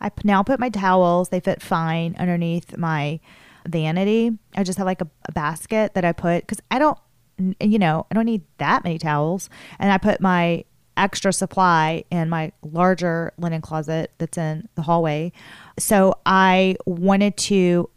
I 0.00 0.10
now 0.24 0.42
put 0.42 0.60
my 0.60 0.68
towels, 0.68 1.30
they 1.30 1.40
fit 1.40 1.62
fine 1.62 2.16
underneath 2.18 2.76
my 2.76 3.20
vanity. 3.66 4.32
I 4.54 4.62
just 4.62 4.78
have 4.78 4.86
like 4.86 5.00
a, 5.00 5.08
a 5.28 5.32
basket 5.32 5.94
that 5.94 6.04
I 6.04 6.12
put 6.12 6.42
because 6.42 6.60
I 6.70 6.78
don't, 6.78 6.98
you 7.60 7.78
know, 7.78 8.06
I 8.10 8.14
don't 8.14 8.26
need 8.26 8.42
that 8.58 8.84
many 8.84 8.98
towels. 8.98 9.48
And 9.78 9.92
I 9.92 9.98
put 9.98 10.20
my 10.20 10.64
extra 10.96 11.32
supply 11.32 12.04
in 12.10 12.28
my 12.28 12.52
larger 12.62 13.32
linen 13.38 13.60
closet 13.60 14.12
that's 14.18 14.38
in 14.38 14.68
the 14.74 14.82
hallway. 14.82 15.32
So 15.78 16.18
I 16.24 16.76
wanted 16.86 17.36
to 17.38 17.90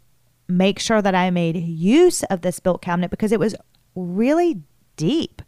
make 0.48 0.78
sure 0.78 1.00
that 1.00 1.14
I 1.14 1.30
made 1.30 1.56
use 1.56 2.22
of 2.24 2.42
this 2.42 2.60
built 2.60 2.82
cabinet 2.82 3.10
because 3.10 3.32
it 3.32 3.40
was 3.40 3.54
really 3.94 4.62
deep. 4.96 5.42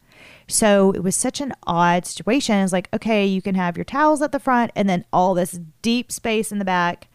So 0.47 0.91
it 0.91 1.03
was 1.03 1.15
such 1.15 1.41
an 1.41 1.53
odd 1.65 2.05
situation. 2.05 2.55
It's 2.57 2.73
like, 2.73 2.89
okay, 2.93 3.25
you 3.25 3.41
can 3.41 3.55
have 3.55 3.77
your 3.77 3.85
towels 3.85 4.21
at 4.21 4.31
the 4.31 4.39
front 4.39 4.71
and 4.75 4.89
then 4.89 5.05
all 5.13 5.33
this 5.33 5.59
deep 5.81 6.11
space 6.11 6.51
in 6.51 6.59
the 6.59 6.65
back 6.65 7.07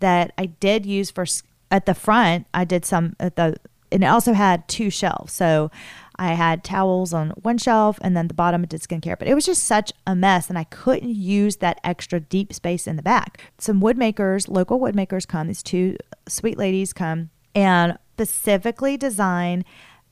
that 0.00 0.32
I 0.36 0.46
did 0.46 0.84
use 0.84 1.10
for 1.10 1.24
at 1.70 1.86
the 1.86 1.94
front. 1.94 2.46
I 2.52 2.64
did 2.64 2.84
some 2.84 3.16
at 3.20 3.36
the, 3.36 3.56
and 3.90 4.02
it 4.02 4.06
also 4.06 4.32
had 4.32 4.66
two 4.68 4.90
shelves. 4.90 5.32
So 5.32 5.70
I 6.16 6.34
had 6.34 6.64
towels 6.64 7.12
on 7.12 7.30
one 7.30 7.58
shelf 7.58 7.98
and 8.02 8.16
then 8.16 8.28
the 8.28 8.34
bottom 8.34 8.62
I 8.62 8.66
did 8.66 8.80
skincare. 8.82 9.18
But 9.18 9.28
it 9.28 9.34
was 9.34 9.46
just 9.46 9.64
such 9.64 9.92
a 10.06 10.14
mess 10.14 10.48
and 10.48 10.58
I 10.58 10.64
couldn't 10.64 11.14
use 11.14 11.56
that 11.56 11.80
extra 11.84 12.20
deep 12.20 12.52
space 12.52 12.86
in 12.86 12.96
the 12.96 13.02
back. 13.02 13.40
Some 13.58 13.80
wood 13.80 13.96
makers, 13.96 14.48
local 14.48 14.78
wood 14.80 14.94
makers 14.94 15.26
come, 15.26 15.46
these 15.46 15.62
two 15.62 15.96
sweet 16.28 16.58
ladies 16.58 16.92
come 16.92 17.30
and 17.54 17.98
specifically 18.14 18.96
design 18.96 19.64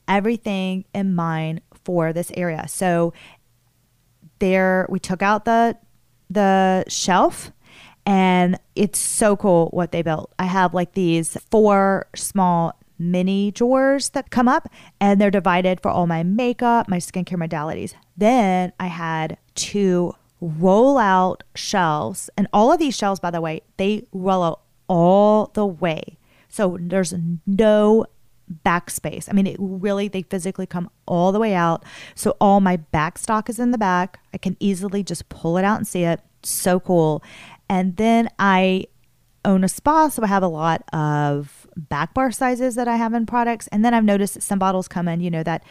everything 0.08 0.84
in 0.92 1.14
mind 1.14 1.60
for 1.84 2.12
this 2.12 2.30
area. 2.36 2.66
So 2.68 3.12
there 4.38 4.86
we 4.88 4.98
took 4.98 5.22
out 5.22 5.44
the 5.44 5.76
the 6.28 6.84
shelf 6.88 7.52
and 8.06 8.58
it's 8.74 8.98
so 8.98 9.36
cool 9.36 9.68
what 9.72 9.92
they 9.92 10.02
built. 10.02 10.32
I 10.38 10.44
have 10.44 10.74
like 10.74 10.92
these 10.92 11.36
four 11.50 12.06
small 12.14 12.78
mini 12.98 13.50
drawers 13.50 14.10
that 14.10 14.30
come 14.30 14.48
up 14.48 14.68
and 15.00 15.20
they're 15.20 15.30
divided 15.30 15.80
for 15.80 15.90
all 15.90 16.06
my 16.06 16.22
makeup, 16.22 16.88
my 16.88 16.98
skincare 16.98 17.38
modalities. 17.38 17.94
Then 18.16 18.72
I 18.78 18.86
had 18.88 19.38
two 19.54 20.14
roll 20.40 20.98
out 20.98 21.42
shelves 21.54 22.30
and 22.36 22.48
all 22.52 22.72
of 22.72 22.78
these 22.78 22.96
shelves 22.96 23.20
by 23.20 23.30
the 23.30 23.40
way, 23.40 23.62
they 23.76 24.06
roll 24.12 24.42
out 24.42 24.60
all 24.88 25.50
the 25.54 25.66
way. 25.66 26.18
So 26.48 26.78
there's 26.80 27.14
no 27.46 28.06
backspace. 28.64 29.28
I 29.28 29.32
mean, 29.32 29.46
it 29.46 29.56
really, 29.58 30.08
they 30.08 30.22
physically 30.22 30.66
come 30.66 30.90
all 31.06 31.32
the 31.32 31.38
way 31.38 31.54
out. 31.54 31.84
So 32.14 32.36
all 32.40 32.60
my 32.60 32.76
back 32.76 33.18
stock 33.18 33.48
is 33.48 33.58
in 33.58 33.70
the 33.70 33.78
back. 33.78 34.20
I 34.34 34.38
can 34.38 34.56
easily 34.60 35.02
just 35.02 35.28
pull 35.28 35.56
it 35.56 35.64
out 35.64 35.78
and 35.78 35.86
see 35.86 36.04
it. 36.04 36.20
So 36.42 36.80
cool. 36.80 37.22
And 37.68 37.96
then 37.96 38.28
I 38.38 38.86
own 39.44 39.64
a 39.64 39.68
spa, 39.68 40.08
so 40.08 40.22
I 40.22 40.26
have 40.26 40.42
a 40.42 40.48
lot 40.48 40.82
of 40.92 41.66
back 41.76 42.14
bar 42.14 42.30
sizes 42.30 42.74
that 42.74 42.88
I 42.88 42.96
have 42.96 43.14
in 43.14 43.26
products. 43.26 43.68
And 43.68 43.84
then 43.84 43.94
I've 43.94 44.04
noticed 44.04 44.34
that 44.34 44.42
some 44.42 44.58
bottles 44.58 44.88
come 44.88 45.08
in, 45.08 45.20
you 45.20 45.30
know, 45.30 45.42
that 45.42 45.64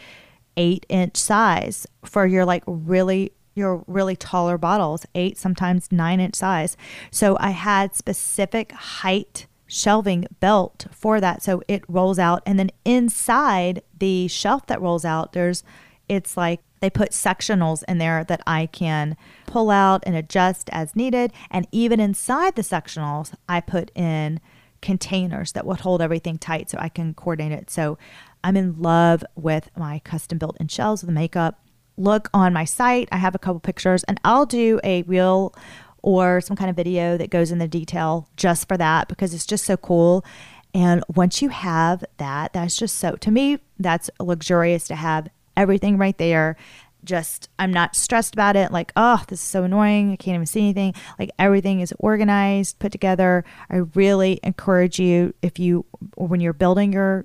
eight 0.56 0.86
inch 0.88 1.16
size 1.16 1.86
for 2.04 2.26
your 2.26 2.44
like 2.44 2.64
really 2.66 3.32
your 3.54 3.84
really 3.86 4.16
taller 4.16 4.56
bottles, 4.56 5.04
eight, 5.14 5.36
sometimes 5.36 5.90
nine 5.92 6.20
inch 6.20 6.36
size. 6.36 6.76
So 7.10 7.36
I 7.40 7.50
had 7.50 7.94
specific 7.94 8.72
height 8.72 9.46
shelving 9.70 10.26
belt 10.40 10.86
for 10.90 11.20
that. 11.20 11.42
So 11.42 11.62
it 11.68 11.84
rolls 11.88 12.18
out. 12.18 12.42
And 12.44 12.58
then 12.58 12.70
inside 12.84 13.82
the 13.96 14.26
shelf 14.26 14.66
that 14.66 14.82
rolls 14.82 15.04
out, 15.04 15.32
there's, 15.32 15.62
it's 16.08 16.36
like 16.36 16.60
they 16.80 16.90
put 16.90 17.10
sectionals 17.12 17.84
in 17.86 17.98
there 17.98 18.24
that 18.24 18.40
I 18.46 18.66
can 18.66 19.16
pull 19.46 19.70
out 19.70 20.02
and 20.04 20.16
adjust 20.16 20.68
as 20.72 20.96
needed. 20.96 21.32
And 21.50 21.68
even 21.70 22.00
inside 22.00 22.56
the 22.56 22.62
sectionals, 22.62 23.32
I 23.48 23.60
put 23.60 23.96
in 23.96 24.40
containers 24.82 25.52
that 25.52 25.66
would 25.66 25.80
hold 25.80 26.02
everything 26.02 26.36
tight 26.36 26.68
so 26.68 26.78
I 26.78 26.88
can 26.88 27.14
coordinate 27.14 27.56
it. 27.56 27.70
So 27.70 27.96
I'm 28.42 28.56
in 28.56 28.80
love 28.80 29.22
with 29.36 29.70
my 29.76 30.00
custom 30.00 30.38
built 30.38 30.56
in 30.58 30.66
shelves 30.66 31.04
with 31.04 31.14
makeup. 31.14 31.60
Look 31.96 32.28
on 32.34 32.52
my 32.52 32.64
site. 32.64 33.08
I 33.12 33.18
have 33.18 33.34
a 33.34 33.38
couple 33.38 33.60
pictures 33.60 34.02
and 34.04 34.18
I'll 34.24 34.46
do 34.46 34.80
a 34.82 35.02
real 35.02 35.54
or 36.02 36.40
some 36.40 36.56
kind 36.56 36.70
of 36.70 36.76
video 36.76 37.16
that 37.16 37.30
goes 37.30 37.50
in 37.50 37.58
the 37.58 37.68
detail 37.68 38.28
just 38.36 38.68
for 38.68 38.76
that 38.76 39.08
because 39.08 39.34
it's 39.34 39.46
just 39.46 39.64
so 39.64 39.76
cool. 39.76 40.24
And 40.72 41.02
once 41.14 41.42
you 41.42 41.48
have 41.48 42.04
that, 42.18 42.52
that's 42.52 42.76
just 42.76 42.96
so, 42.96 43.16
to 43.16 43.30
me, 43.30 43.58
that's 43.78 44.10
luxurious 44.20 44.86
to 44.88 44.94
have 44.94 45.28
everything 45.56 45.98
right 45.98 46.16
there. 46.16 46.56
Just, 47.02 47.48
I'm 47.58 47.72
not 47.72 47.96
stressed 47.96 48.34
about 48.34 48.56
it. 48.56 48.70
Like, 48.70 48.92
oh, 48.94 49.24
this 49.26 49.40
is 49.40 49.46
so 49.46 49.64
annoying. 49.64 50.12
I 50.12 50.16
can't 50.16 50.34
even 50.34 50.46
see 50.46 50.60
anything. 50.60 50.94
Like, 51.18 51.30
everything 51.38 51.80
is 51.80 51.94
organized, 51.98 52.78
put 52.78 52.92
together. 52.92 53.44
I 53.70 53.78
really 53.94 54.38
encourage 54.42 54.98
you, 55.00 55.34
if 55.42 55.58
you, 55.58 55.86
when 56.16 56.40
you're 56.40 56.52
building 56.52 56.92
your 56.92 57.24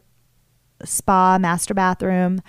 spa 0.83 1.38
master 1.38 1.73
bathroom, 1.73 2.41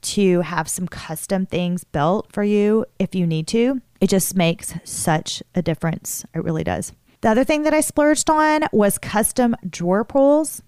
to 0.00 0.40
have 0.42 0.68
some 0.68 0.88
custom 0.88 1.46
things 1.46 1.84
built 1.84 2.32
for 2.32 2.44
you 2.44 2.84
if 2.98 3.14
you 3.14 3.26
need 3.26 3.46
to. 3.48 3.80
It 4.00 4.10
just 4.10 4.36
makes 4.36 4.74
such 4.84 5.42
a 5.54 5.62
difference. 5.62 6.24
It 6.34 6.44
really 6.44 6.64
does. 6.64 6.92
The 7.20 7.30
other 7.30 7.44
thing 7.44 7.64
that 7.64 7.74
I 7.74 7.80
splurged 7.80 8.30
on 8.30 8.62
was 8.72 8.98
custom 8.98 9.56
drawer 9.68 10.04
pulls. 10.04 10.62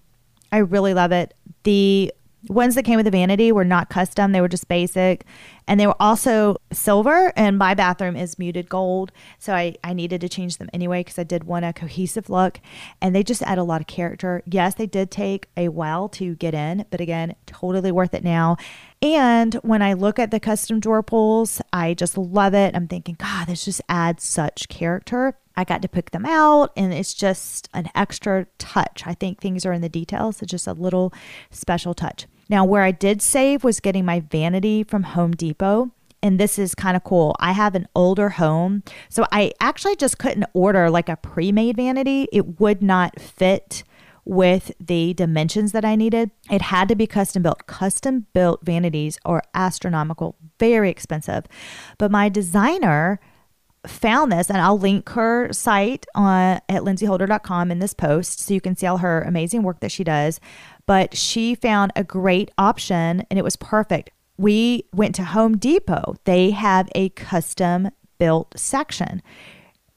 I 0.51 0.57
really 0.57 0.93
love 0.93 1.11
it. 1.11 1.33
The 1.63 2.13
ones 2.47 2.75
that 2.75 2.83
came 2.83 2.95
with 2.95 3.05
the 3.05 3.11
vanity 3.11 3.51
were 3.51 3.63
not 3.63 3.89
custom, 3.89 4.31
they 4.31 4.41
were 4.41 4.47
just 4.47 4.67
basic. 4.67 5.25
And 5.67 5.79
they 5.79 5.87
were 5.87 5.95
also 5.99 6.57
silver, 6.73 7.31
and 7.35 7.57
my 7.57 7.73
bathroom 7.73 8.15
is 8.15 8.39
muted 8.39 8.67
gold. 8.67 9.11
So 9.39 9.53
I, 9.53 9.75
I 9.83 9.93
needed 9.93 10.21
to 10.21 10.29
change 10.29 10.57
them 10.57 10.69
anyway 10.73 11.01
because 11.01 11.19
I 11.19 11.23
did 11.23 11.43
want 11.43 11.65
a 11.65 11.73
cohesive 11.73 12.29
look. 12.29 12.59
And 12.99 13.15
they 13.15 13.23
just 13.23 13.43
add 13.43 13.57
a 13.57 13.63
lot 13.63 13.79
of 13.79 13.87
character. 13.87 14.41
Yes, 14.45 14.75
they 14.75 14.87
did 14.87 15.11
take 15.11 15.47
a 15.55 15.69
while 15.69 16.09
to 16.09 16.35
get 16.35 16.53
in, 16.53 16.85
but 16.89 16.99
again, 16.99 17.35
totally 17.45 17.91
worth 17.91 18.13
it 18.13 18.23
now. 18.23 18.57
And 19.01 19.55
when 19.55 19.81
I 19.81 19.93
look 19.93 20.19
at 20.19 20.29
the 20.29 20.39
custom 20.39 20.79
drawer 20.79 21.01
pulls, 21.01 21.59
I 21.73 21.95
just 21.95 22.17
love 22.17 22.53
it. 22.53 22.75
I'm 22.75 22.87
thinking, 22.87 23.15
God, 23.17 23.47
this 23.47 23.65
just 23.65 23.81
adds 23.89 24.23
such 24.23 24.69
character. 24.69 25.35
I 25.57 25.63
got 25.63 25.81
to 25.81 25.89
pick 25.89 26.11
them 26.11 26.25
out, 26.25 26.71
and 26.77 26.93
it's 26.93 27.13
just 27.13 27.67
an 27.73 27.89
extra 27.95 28.45
touch. 28.57 29.03
I 29.05 29.15
think 29.15 29.39
things 29.39 29.65
are 29.65 29.73
in 29.73 29.81
the 29.81 29.89
details. 29.89 30.41
It's 30.41 30.51
just 30.51 30.67
a 30.67 30.73
little 30.73 31.13
special 31.49 31.93
touch. 31.93 32.27
Now, 32.47 32.63
where 32.63 32.83
I 32.83 32.91
did 32.91 33.21
save 33.21 33.63
was 33.63 33.79
getting 33.79 34.05
my 34.05 34.19
vanity 34.19 34.83
from 34.83 35.03
Home 35.03 35.31
Depot. 35.31 35.91
And 36.23 36.39
this 36.39 36.59
is 36.59 36.75
kind 36.75 36.95
of 36.95 37.03
cool. 37.03 37.35
I 37.39 37.53
have 37.53 37.73
an 37.73 37.87
older 37.95 38.29
home. 38.29 38.83
So 39.09 39.25
I 39.31 39.53
actually 39.59 39.95
just 39.95 40.19
couldn't 40.19 40.45
order 40.53 40.89
like 40.89 41.09
a 41.09 41.15
pre 41.15 41.51
made 41.51 41.77
vanity, 41.77 42.27
it 42.31 42.59
would 42.59 42.83
not 42.83 43.19
fit 43.19 43.83
with 44.25 44.71
the 44.79 45.13
dimensions 45.13 45.71
that 45.71 45.85
I 45.85 45.95
needed. 45.95 46.31
It 46.49 46.61
had 46.61 46.87
to 46.89 46.95
be 46.95 47.07
custom 47.07 47.43
built. 47.43 47.65
Custom 47.67 48.27
built 48.33 48.63
vanities 48.63 49.17
are 49.25 49.43
astronomical, 49.53 50.35
very 50.59 50.89
expensive. 50.89 51.45
But 51.97 52.11
my 52.11 52.29
designer 52.29 53.19
found 53.87 54.31
this 54.31 54.49
and 54.49 54.59
I'll 54.59 54.77
link 54.77 55.09
her 55.09 55.51
site 55.51 56.05
on 56.13 56.61
at 56.69 56.83
lindsayholder.com 56.83 57.71
in 57.71 57.79
this 57.79 57.93
post 57.93 58.39
so 58.39 58.53
you 58.53 58.61
can 58.61 58.75
see 58.75 58.85
all 58.85 58.97
her 58.97 59.21
amazing 59.23 59.63
work 59.63 59.79
that 59.79 59.91
she 59.91 60.03
does. 60.03 60.39
But 60.85 61.17
she 61.17 61.55
found 61.55 61.91
a 61.95 62.03
great 62.03 62.51
option 62.57 63.25
and 63.29 63.39
it 63.39 63.43
was 63.43 63.55
perfect. 63.55 64.11
We 64.37 64.85
went 64.93 65.15
to 65.15 65.23
Home 65.23 65.57
Depot. 65.57 66.15
They 66.25 66.51
have 66.51 66.89
a 66.93 67.09
custom 67.09 67.89
built 68.19 68.53
section 68.55 69.21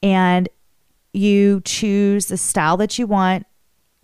and 0.01 0.49
you 1.13 1.61
choose 1.63 2.25
the 2.25 2.37
style 2.37 2.77
that 2.77 2.99
you 2.99 3.07
want 3.07 3.45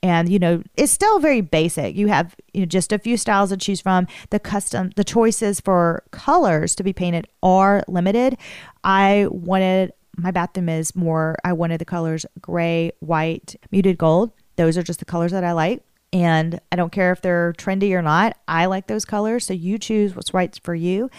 and 0.04 0.30
you 0.30 0.40
know 0.40 0.64
it's 0.76 0.92
still 0.92 1.20
very 1.20 1.42
basic. 1.42 1.96
You 1.96 2.08
have 2.08 2.36
you 2.54 2.62
know 2.62 2.66
just 2.66 2.92
a 2.92 3.00
few 3.00 3.18
styles 3.18 3.50
to 3.50 3.58
choose 3.58 3.82
from. 3.82 4.08
The 4.30 4.40
custom 4.40 4.92
the 4.96 5.04
choices 5.04 5.60
for 5.60 6.04
colors 6.12 6.76
to 6.76 6.84
be 6.84 6.94
painted 6.94 7.28
are 7.44 7.84
limited. 7.88 8.38
I 8.84 9.28
wanted 9.30 9.94
my 10.18 10.32
bathroom 10.32 10.68
is 10.68 10.94
more 10.94 11.38
i 11.46 11.54
wanted 11.54 11.80
the 11.80 11.86
colors 11.86 12.26
gray 12.40 12.92
white 13.00 13.56
muted 13.72 13.98
gold. 13.98 14.32
Those 14.58 14.78
are 14.78 14.84
just 14.84 15.00
the 15.00 15.06
colors 15.06 15.32
that 15.32 15.44
i 15.44 15.52
like. 15.54 15.84
And 16.14 16.60
i 16.72 16.76
don't 16.76 16.92
care 16.92 17.12
if 17.12 17.22
they're 17.22 17.54
trendy 17.54 17.92
or 17.94 18.02
not 18.02 18.38
i 18.48 18.66
like 18.66 18.88
those 18.88 19.06
colors. 19.06 19.46
So 19.46 19.54
you 19.54 19.78
choose 19.78 20.16
what's 20.16 20.34
right 20.34 20.58
for 20.64 20.76
you. 20.76 21.10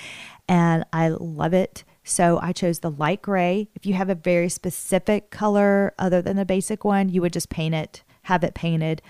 And 0.48 0.84
i 0.92 1.08
love 1.08 1.54
it. 1.54 1.84
So 2.04 2.40
I 2.42 2.52
chose 2.52 2.80
the 2.80 2.90
light 2.90 3.22
gray. 3.22 3.68
If 3.76 3.86
you 3.86 3.94
have 3.94 4.10
a 4.10 4.16
very 4.16 4.48
specific 4.48 5.30
color 5.30 5.94
other 6.00 6.20
than 6.20 6.36
the 6.36 6.44
basic 6.44 6.84
one, 6.84 7.08
you 7.08 7.20
would 7.20 7.32
just 7.32 7.48
paint 7.48 7.76
it 7.76 8.02
have 8.22 8.44
it 8.44 8.54
painted 8.54 9.02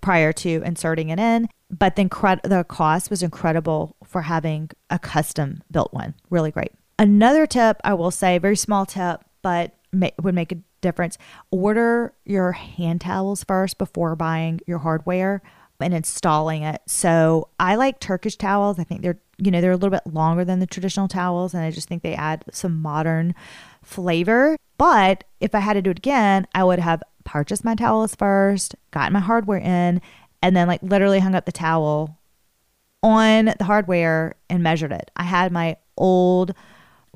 prior 0.00 0.32
to 0.32 0.62
inserting 0.64 1.10
it 1.10 1.18
in. 1.18 1.48
But 1.70 1.96
then 1.96 2.08
the 2.08 2.64
cost 2.68 3.10
was 3.10 3.22
incredible 3.22 3.96
for 4.04 4.22
having 4.22 4.70
a 4.90 4.98
custom 4.98 5.62
built 5.70 5.92
one. 5.92 6.14
Really 6.30 6.50
great. 6.50 6.72
Another 6.98 7.46
tip 7.46 7.80
I 7.84 7.94
will 7.94 8.10
say, 8.10 8.38
very 8.38 8.56
small 8.56 8.86
tip, 8.86 9.20
but 9.42 9.74
would 9.92 10.34
make 10.34 10.52
a 10.52 10.58
difference. 10.80 11.18
Order 11.50 12.14
your 12.24 12.52
hand 12.52 13.00
towels 13.00 13.44
first 13.44 13.78
before 13.78 14.14
buying 14.16 14.60
your 14.66 14.78
hardware 14.78 15.42
and 15.80 15.92
installing 15.92 16.62
it. 16.62 16.80
So 16.86 17.48
I 17.60 17.76
like 17.76 18.00
Turkish 18.00 18.36
towels. 18.36 18.78
I 18.78 18.84
think 18.84 19.02
they're 19.02 19.18
you 19.38 19.50
know 19.50 19.60
they're 19.60 19.72
a 19.72 19.76
little 19.76 19.90
bit 19.90 20.06
longer 20.06 20.44
than 20.44 20.60
the 20.60 20.66
traditional 20.66 21.08
towels, 21.08 21.52
and 21.52 21.62
I 21.62 21.70
just 21.70 21.88
think 21.88 22.02
they 22.02 22.14
add 22.14 22.44
some 22.52 22.80
modern 22.80 23.34
flavor. 23.82 24.56
But 24.78 25.24
if 25.40 25.54
I 25.54 25.60
had 25.60 25.74
to 25.74 25.82
do 25.82 25.90
it 25.90 25.98
again, 25.98 26.46
I 26.54 26.64
would 26.64 26.78
have 26.78 27.02
purchased 27.26 27.64
my 27.64 27.74
towels 27.74 28.14
first, 28.14 28.74
got 28.90 29.12
my 29.12 29.20
hardware 29.20 29.58
in, 29.58 30.00
and 30.42 30.56
then 30.56 30.66
like 30.66 30.82
literally 30.82 31.18
hung 31.18 31.34
up 31.34 31.44
the 31.44 31.52
towel 31.52 32.18
on 33.02 33.52
the 33.58 33.64
hardware 33.64 34.36
and 34.48 34.62
measured 34.62 34.92
it. 34.92 35.10
I 35.16 35.24
had 35.24 35.52
my 35.52 35.76
old 35.98 36.54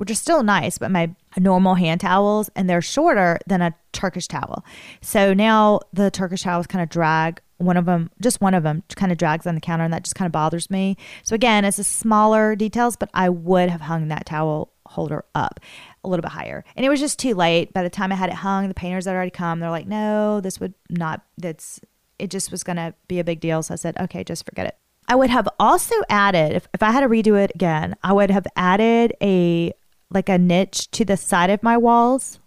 which 0.00 0.10
are 0.10 0.14
still 0.14 0.42
nice, 0.42 0.78
but 0.78 0.90
my 0.90 1.14
normal 1.36 1.74
hand 1.74 2.00
towels 2.00 2.48
and 2.56 2.70
they're 2.70 2.80
shorter 2.80 3.38
than 3.46 3.60
a 3.60 3.74
Turkish 3.92 4.26
towel. 4.26 4.64
So 5.02 5.34
now 5.34 5.80
the 5.92 6.10
Turkish 6.10 6.42
towels 6.42 6.66
kind 6.66 6.82
of 6.82 6.88
drag 6.88 7.42
one 7.58 7.76
of 7.76 7.84
them, 7.84 8.10
just 8.18 8.40
one 8.40 8.54
of 8.54 8.62
them, 8.62 8.82
kind 8.96 9.12
of 9.12 9.18
drags 9.18 9.46
on 9.46 9.54
the 9.54 9.60
counter, 9.60 9.84
and 9.84 9.92
that 9.92 10.04
just 10.04 10.14
kind 10.14 10.24
of 10.24 10.32
bothers 10.32 10.70
me. 10.70 10.96
So 11.22 11.34
again, 11.34 11.66
it's 11.66 11.78
a 11.78 11.84
smaller 11.84 12.56
details, 12.56 12.96
but 12.96 13.10
I 13.12 13.28
would 13.28 13.68
have 13.68 13.82
hung 13.82 14.08
that 14.08 14.24
towel 14.24 14.72
holder 14.86 15.26
up 15.34 15.60
a 16.04 16.08
little 16.08 16.22
bit 16.22 16.32
higher. 16.32 16.64
And 16.76 16.84
it 16.84 16.88
was 16.88 17.00
just 17.00 17.18
too 17.18 17.34
late. 17.34 17.72
By 17.72 17.82
the 17.82 17.90
time 17.90 18.12
I 18.12 18.16
had 18.16 18.30
it 18.30 18.36
hung, 18.36 18.68
the 18.68 18.74
painters 18.74 19.06
had 19.06 19.14
already 19.14 19.30
come. 19.30 19.60
They're 19.60 19.70
like, 19.70 19.86
no, 19.86 20.40
this 20.40 20.60
would 20.60 20.74
not, 20.88 21.22
that's, 21.38 21.80
it 22.18 22.30
just 22.30 22.50
was 22.50 22.62
going 22.62 22.76
to 22.76 22.94
be 23.08 23.18
a 23.18 23.24
big 23.24 23.40
deal. 23.40 23.62
So 23.62 23.74
I 23.74 23.76
said, 23.76 23.96
okay, 23.98 24.24
just 24.24 24.46
forget 24.46 24.66
it. 24.66 24.76
I 25.08 25.16
would 25.16 25.30
have 25.30 25.48
also 25.58 25.94
added, 26.08 26.52
if, 26.52 26.68
if 26.72 26.82
I 26.82 26.92
had 26.92 27.00
to 27.00 27.08
redo 27.08 27.42
it 27.42 27.50
again, 27.54 27.96
I 28.02 28.12
would 28.12 28.30
have 28.30 28.46
added 28.56 29.14
a, 29.20 29.72
like 30.10 30.28
a 30.28 30.38
niche 30.38 30.90
to 30.92 31.04
the 31.04 31.16
side 31.16 31.50
of 31.50 31.62
my 31.62 31.76
walls 31.76 32.38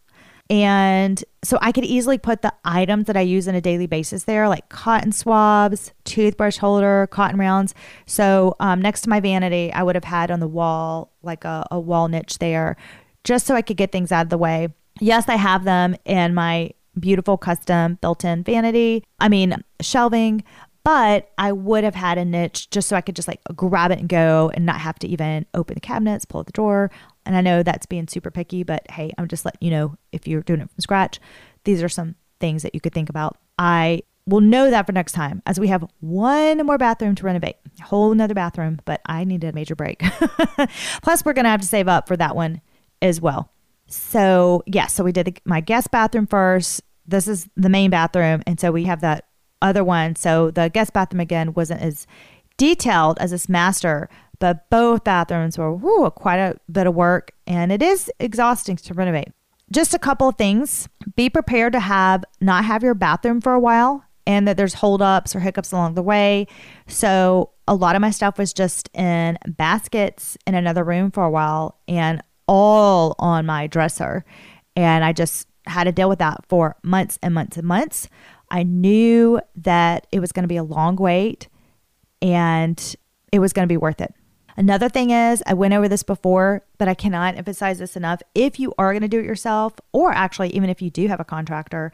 and 0.49 1.23
so 1.43 1.57
I 1.61 1.71
could 1.71 1.85
easily 1.85 2.17
put 2.17 2.41
the 2.41 2.53
items 2.65 3.07
that 3.07 3.15
I 3.15 3.21
use 3.21 3.47
on 3.47 3.55
a 3.55 3.61
daily 3.61 3.87
basis 3.87 4.25
there, 4.25 4.49
like 4.49 4.67
cotton 4.69 5.11
swabs, 5.11 5.93
toothbrush 6.03 6.57
holder, 6.57 7.07
cotton 7.11 7.39
rounds. 7.39 7.73
So 8.05 8.55
um, 8.59 8.81
next 8.81 9.01
to 9.01 9.09
my 9.09 9.19
vanity, 9.19 9.71
I 9.71 9.83
would 9.83 9.95
have 9.95 10.03
had 10.03 10.31
on 10.31 10.41
the 10.41 10.47
wall 10.47 11.11
like 11.21 11.45
a, 11.45 11.65
a 11.71 11.79
wall 11.79 12.09
niche 12.09 12.39
there, 12.39 12.75
just 13.23 13.45
so 13.45 13.55
I 13.55 13.61
could 13.61 13.77
get 13.77 13.91
things 13.91 14.11
out 14.11 14.25
of 14.25 14.29
the 14.29 14.37
way. 14.37 14.69
Yes, 14.99 15.27
I 15.27 15.35
have 15.35 15.63
them 15.63 15.95
in 16.05 16.33
my 16.33 16.71
beautiful 16.99 17.37
custom 17.37 17.97
built 18.01 18.23
in 18.23 18.43
vanity. 18.43 19.03
I 19.19 19.29
mean, 19.29 19.63
shelving, 19.81 20.43
but 20.83 21.31
I 21.37 21.51
would 21.51 21.83
have 21.83 21.95
had 21.95 22.17
a 22.17 22.25
niche 22.25 22.69
just 22.69 22.87
so 22.89 22.95
I 22.95 23.01
could 23.01 23.15
just 23.15 23.27
like 23.27 23.41
grab 23.55 23.91
it 23.91 23.99
and 23.99 24.09
go 24.09 24.51
and 24.53 24.65
not 24.65 24.81
have 24.81 24.99
to 24.99 25.07
even 25.07 25.45
open 25.53 25.75
the 25.75 25.81
cabinets, 25.81 26.25
pull 26.25 26.41
out 26.41 26.45
the 26.45 26.51
drawer, 26.51 26.91
and 27.25 27.35
I 27.35 27.41
know 27.41 27.63
that's 27.63 27.85
being 27.85 28.07
super 28.07 28.31
picky, 28.31 28.63
but 28.63 28.89
hey, 28.91 29.11
I'm 29.17 29.27
just 29.27 29.45
letting 29.45 29.65
you 29.65 29.71
know 29.71 29.95
if 30.11 30.27
you're 30.27 30.41
doing 30.41 30.59
it 30.59 30.69
from 30.69 30.79
scratch, 30.79 31.19
these 31.63 31.81
are 31.81 31.89
some 31.89 32.15
things 32.39 32.63
that 32.63 32.75
you 32.75 32.81
could 32.81 32.93
think 32.93 33.09
about. 33.09 33.37
I 33.57 34.03
will 34.25 34.41
know 34.41 34.69
that 34.69 34.85
for 34.85 34.91
next 34.91 35.13
time 35.13 35.41
as 35.45 35.59
we 35.59 35.67
have 35.69 35.85
one 35.99 36.65
more 36.65 36.77
bathroom 36.77 37.15
to 37.15 37.25
renovate, 37.25 37.55
a 37.79 37.83
whole 37.83 38.11
another 38.11 38.33
bathroom, 38.33 38.79
but 38.85 39.01
I 39.05 39.23
need 39.23 39.43
a 39.43 39.53
major 39.53 39.75
break. 39.75 39.99
Plus, 41.01 41.23
we're 41.23 41.33
going 41.33 41.45
to 41.45 41.49
have 41.49 41.61
to 41.61 41.67
save 41.67 41.87
up 41.87 42.07
for 42.07 42.17
that 42.17 42.35
one 42.35 42.61
as 43.03 43.21
well. 43.21 43.51
So, 43.87 44.63
yeah, 44.65 44.87
so 44.87 45.03
we 45.03 45.11
did 45.11 45.27
the, 45.27 45.35
my 45.45 45.61
guest 45.61 45.91
bathroom 45.91 46.25
first. 46.25 46.81
This 47.05 47.27
is 47.27 47.47
the 47.55 47.69
main 47.69 47.91
bathroom. 47.91 48.41
And 48.47 48.59
so 48.59 48.71
we 48.71 48.85
have 48.85 49.01
that 49.01 49.25
other 49.61 49.83
one. 49.83 50.15
So 50.15 50.51
the 50.51 50.69
guest 50.69 50.93
bathroom 50.93 51.19
again 51.19 51.53
wasn't 51.53 51.81
as 51.81 52.07
detailed 52.57 53.17
as 53.19 53.31
this 53.31 53.49
master, 53.49 54.09
but 54.39 54.69
both 54.69 55.03
bathrooms 55.03 55.57
were 55.57 55.73
whew, 55.73 56.11
quite 56.15 56.37
a 56.37 56.55
bit 56.71 56.87
of 56.87 56.95
work 56.95 57.31
and 57.47 57.71
it 57.71 57.81
is 57.81 58.11
exhausting 58.19 58.75
to 58.77 58.93
renovate. 58.93 59.29
Just 59.71 59.93
a 59.93 59.99
couple 59.99 60.27
of 60.27 60.37
things. 60.37 60.87
Be 61.15 61.29
prepared 61.29 61.73
to 61.73 61.79
have 61.79 62.23
not 62.41 62.65
have 62.65 62.83
your 62.83 62.93
bathroom 62.93 63.41
for 63.41 63.53
a 63.53 63.59
while 63.59 64.03
and 64.27 64.47
that 64.47 64.57
there's 64.57 64.75
holdups 64.75 65.35
or 65.35 65.39
hiccups 65.39 65.71
along 65.71 65.95
the 65.95 66.03
way. 66.03 66.47
So 66.87 67.51
a 67.67 67.75
lot 67.75 67.95
of 67.95 68.01
my 68.01 68.11
stuff 68.11 68.37
was 68.37 68.53
just 68.53 68.89
in 68.93 69.37
baskets 69.47 70.37
in 70.45 70.55
another 70.55 70.83
room 70.83 71.11
for 71.11 71.23
a 71.23 71.29
while 71.29 71.79
and 71.87 72.21
all 72.47 73.15
on 73.19 73.45
my 73.45 73.67
dresser. 73.67 74.25
And 74.75 75.03
I 75.03 75.13
just 75.13 75.47
had 75.65 75.85
to 75.85 75.91
deal 75.91 76.09
with 76.09 76.19
that 76.19 76.45
for 76.47 76.75
months 76.83 77.17
and 77.21 77.33
months 77.33 77.57
and 77.57 77.67
months. 77.67 78.09
I 78.49 78.63
knew 78.63 79.41
that 79.55 80.07
it 80.11 80.19
was 80.19 80.31
going 80.31 80.43
to 80.43 80.47
be 80.47 80.57
a 80.57 80.63
long 80.63 80.95
wait 80.95 81.47
and 82.21 82.95
it 83.31 83.39
was 83.39 83.53
going 83.53 83.67
to 83.67 83.71
be 83.71 83.77
worth 83.77 84.01
it. 84.01 84.13
Another 84.55 84.87
thing 84.87 85.09
is, 85.09 85.41
I 85.47 85.55
went 85.55 85.73
over 85.73 85.87
this 85.87 86.03
before, 86.03 86.63
but 86.77 86.87
I 86.87 86.93
cannot 86.93 87.35
emphasize 87.35 87.79
this 87.79 87.95
enough. 87.95 88.21
If 88.35 88.59
you 88.59 88.73
are 88.77 88.93
going 88.93 89.01
to 89.01 89.07
do 89.07 89.19
it 89.19 89.25
yourself, 89.25 89.73
or 89.91 90.11
actually, 90.11 90.49
even 90.49 90.69
if 90.69 90.81
you 90.81 90.91
do 90.91 91.07
have 91.07 91.19
a 91.19 91.25
contractor, 91.25 91.91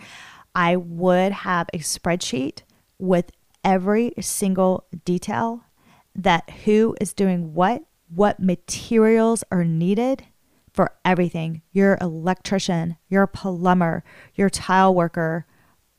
I 0.53 0.75
would 0.75 1.31
have 1.31 1.69
a 1.73 1.77
spreadsheet 1.77 2.63
with 2.97 3.31
every 3.63 4.13
single 4.19 4.85
detail 5.05 5.63
that 6.13 6.49
who 6.65 6.97
is 6.99 7.13
doing 7.13 7.53
what, 7.53 7.83
what 8.13 8.41
materials 8.41 9.43
are 9.51 9.63
needed 9.63 10.25
for 10.73 10.93
everything 11.03 11.61
your 11.71 11.97
electrician, 12.01 12.97
your 13.07 13.27
plumber, 13.27 14.03
your 14.35 14.49
tile 14.49 14.93
worker, 14.93 15.45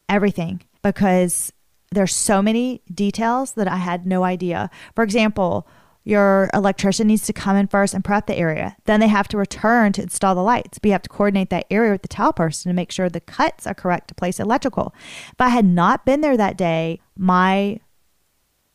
everything. 0.09 0.63
Because 0.83 1.53
there's 1.93 2.15
so 2.15 2.41
many 2.41 2.83
details 2.93 3.53
that 3.53 3.69
I 3.69 3.77
had 3.77 4.07
no 4.07 4.25
idea. 4.25 4.71
For 4.95 5.05
example, 5.05 5.67
your 6.05 6.49
electrician 6.55 7.09
needs 7.09 7.27
to 7.27 7.33
come 7.33 7.57
in 7.57 7.67
first 7.67 7.93
and 7.93 8.05
prep 8.05 8.27
the 8.27 8.37
area. 8.37 8.77
Then 8.87 9.01
they 9.01 9.09
have 9.09 9.29
to 9.29 9.37
return 9.37 9.93
to 9.93 10.03
install 10.03 10.35
the 10.35 10.43
lights. 10.43 10.79
But 10.79 10.89
you 10.89 10.93
have 10.93 11.03
to 11.03 11.11
coordinate 11.11 11.51
that 11.51 11.67
area 11.71 11.93
with 11.93 12.03
the 12.03 12.09
tile 12.09 12.33
person 12.33 12.71
to 12.71 12.75
make 12.75 12.91
sure 12.91 13.09
the 13.09 13.21
cuts 13.21 13.67
are 13.67 13.75
correct 13.75 14.09
to 14.09 14.15
place 14.15 14.41
electrical. 14.41 14.95
If 15.33 15.41
I 15.41 15.51
had 15.51 15.67
not 15.67 16.07
been 16.07 16.23
there 16.23 16.37
that 16.37 16.57
day, 16.57 17.01
my 17.17 17.81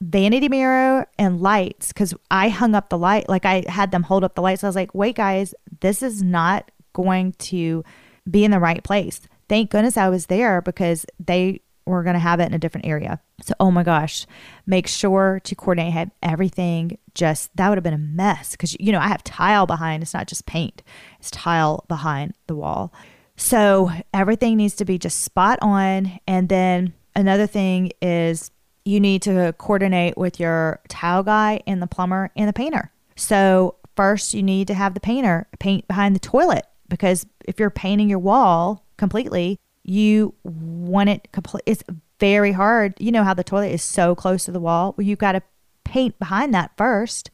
vanity 0.02 0.50
mirror 0.50 1.08
and 1.18 1.42
lights, 1.42 1.90
because 1.90 2.14
I 2.30 2.50
hung 2.50 2.76
up 2.76 2.90
the 2.90 2.98
light, 2.98 3.30
like 3.30 3.46
I 3.46 3.64
had 3.68 3.92
them 3.92 4.04
hold 4.04 4.24
up 4.24 4.36
the 4.36 4.42
lights. 4.42 4.64
I 4.64 4.68
was 4.68 4.76
like, 4.76 4.94
wait, 4.94 5.16
guys, 5.16 5.54
this 5.80 6.04
is 6.04 6.22
not 6.22 6.72
going 6.94 7.34
to 7.34 7.84
be 8.30 8.44
in 8.44 8.52
the 8.52 8.60
right 8.60 8.84
place. 8.84 9.22
Thank 9.48 9.70
goodness 9.70 9.98
I 9.98 10.10
was 10.10 10.26
there 10.26 10.62
because 10.62 11.06
they 11.20 11.62
we're 11.86 12.04
going 12.04 12.16
to 12.16 12.20
have 12.20 12.40
it 12.40 12.48
in 12.48 12.54
a 12.54 12.60
different 12.60 12.88
area. 12.88 13.22
So, 13.44 13.54
oh 13.60 13.70
my 13.70 13.84
gosh, 13.84 14.26
make 14.66 14.88
sure 14.88 15.40
to 15.44 15.56
coordinate 15.56 15.94
have 15.94 16.10
everything 16.24 16.98
just 17.14 17.56
that 17.56 17.70
would 17.70 17.78
have 17.78 17.84
been 17.84 17.94
a 17.94 17.98
mess 18.00 18.52
because 18.52 18.76
you 18.80 18.92
know, 18.92 19.00
I 19.00 19.08
have 19.08 19.24
tile 19.24 19.68
behind, 19.68 20.02
it's 20.02 20.14
not 20.14 20.28
just 20.28 20.46
paint, 20.46 20.82
it's 21.20 21.30
tile 21.32 21.86
behind 21.88 22.34
the 22.48 22.56
wall. 22.56 22.92
So, 23.38 23.92
everything 24.14 24.58
needs 24.58 24.76
to 24.76 24.86
be 24.86 24.98
just 24.98 25.22
spot 25.22 25.60
on. 25.62 26.20
And 26.26 26.50
then 26.50 26.94
another 27.16 27.48
thing 27.48 27.92
is 28.02 28.50
you 28.86 29.00
need 29.00 29.24
to 29.24 29.54
coordinate 29.58 30.18
with 30.18 30.40
your 30.40 30.80
tile 30.88 31.24
guy 31.24 31.62
and 31.66 31.82
the 31.82 31.88
plumber 31.88 32.32
and 32.36 32.48
the 32.48 32.54
painter. 32.54 32.92
So, 33.16 33.76
first, 33.96 34.34
you 34.34 34.44
need 34.44 34.68
to 34.68 34.74
have 34.74 34.94
the 34.94 35.00
painter 35.00 35.48
paint 35.60 35.88
behind 35.88 36.16
the 36.16 36.20
toilet 36.20 36.66
because 36.88 37.26
if 37.46 37.60
you're 37.60 37.72
painting 37.72 38.10
your 38.10 38.20
wall 38.20 38.86
completely, 38.98 39.58
you 39.84 40.34
want 40.44 41.10
it 41.10 41.32
complete. 41.32 41.64
It's 41.66 41.84
very 42.20 42.52
hard. 42.52 42.94
You 43.00 43.12
know 43.12 43.24
how 43.24 43.34
the 43.34 43.44
toilet 43.44 43.72
is 43.72 43.84
so 43.84 44.16
close 44.16 44.46
to 44.46 44.52
the 44.52 44.60
wall. 44.60 44.94
Well, 44.98 45.06
you've 45.06 45.20
got 45.20 45.34
to 45.34 45.42
paint 45.84 46.18
behind 46.20 46.54
that 46.54 46.72
first, 46.78 47.32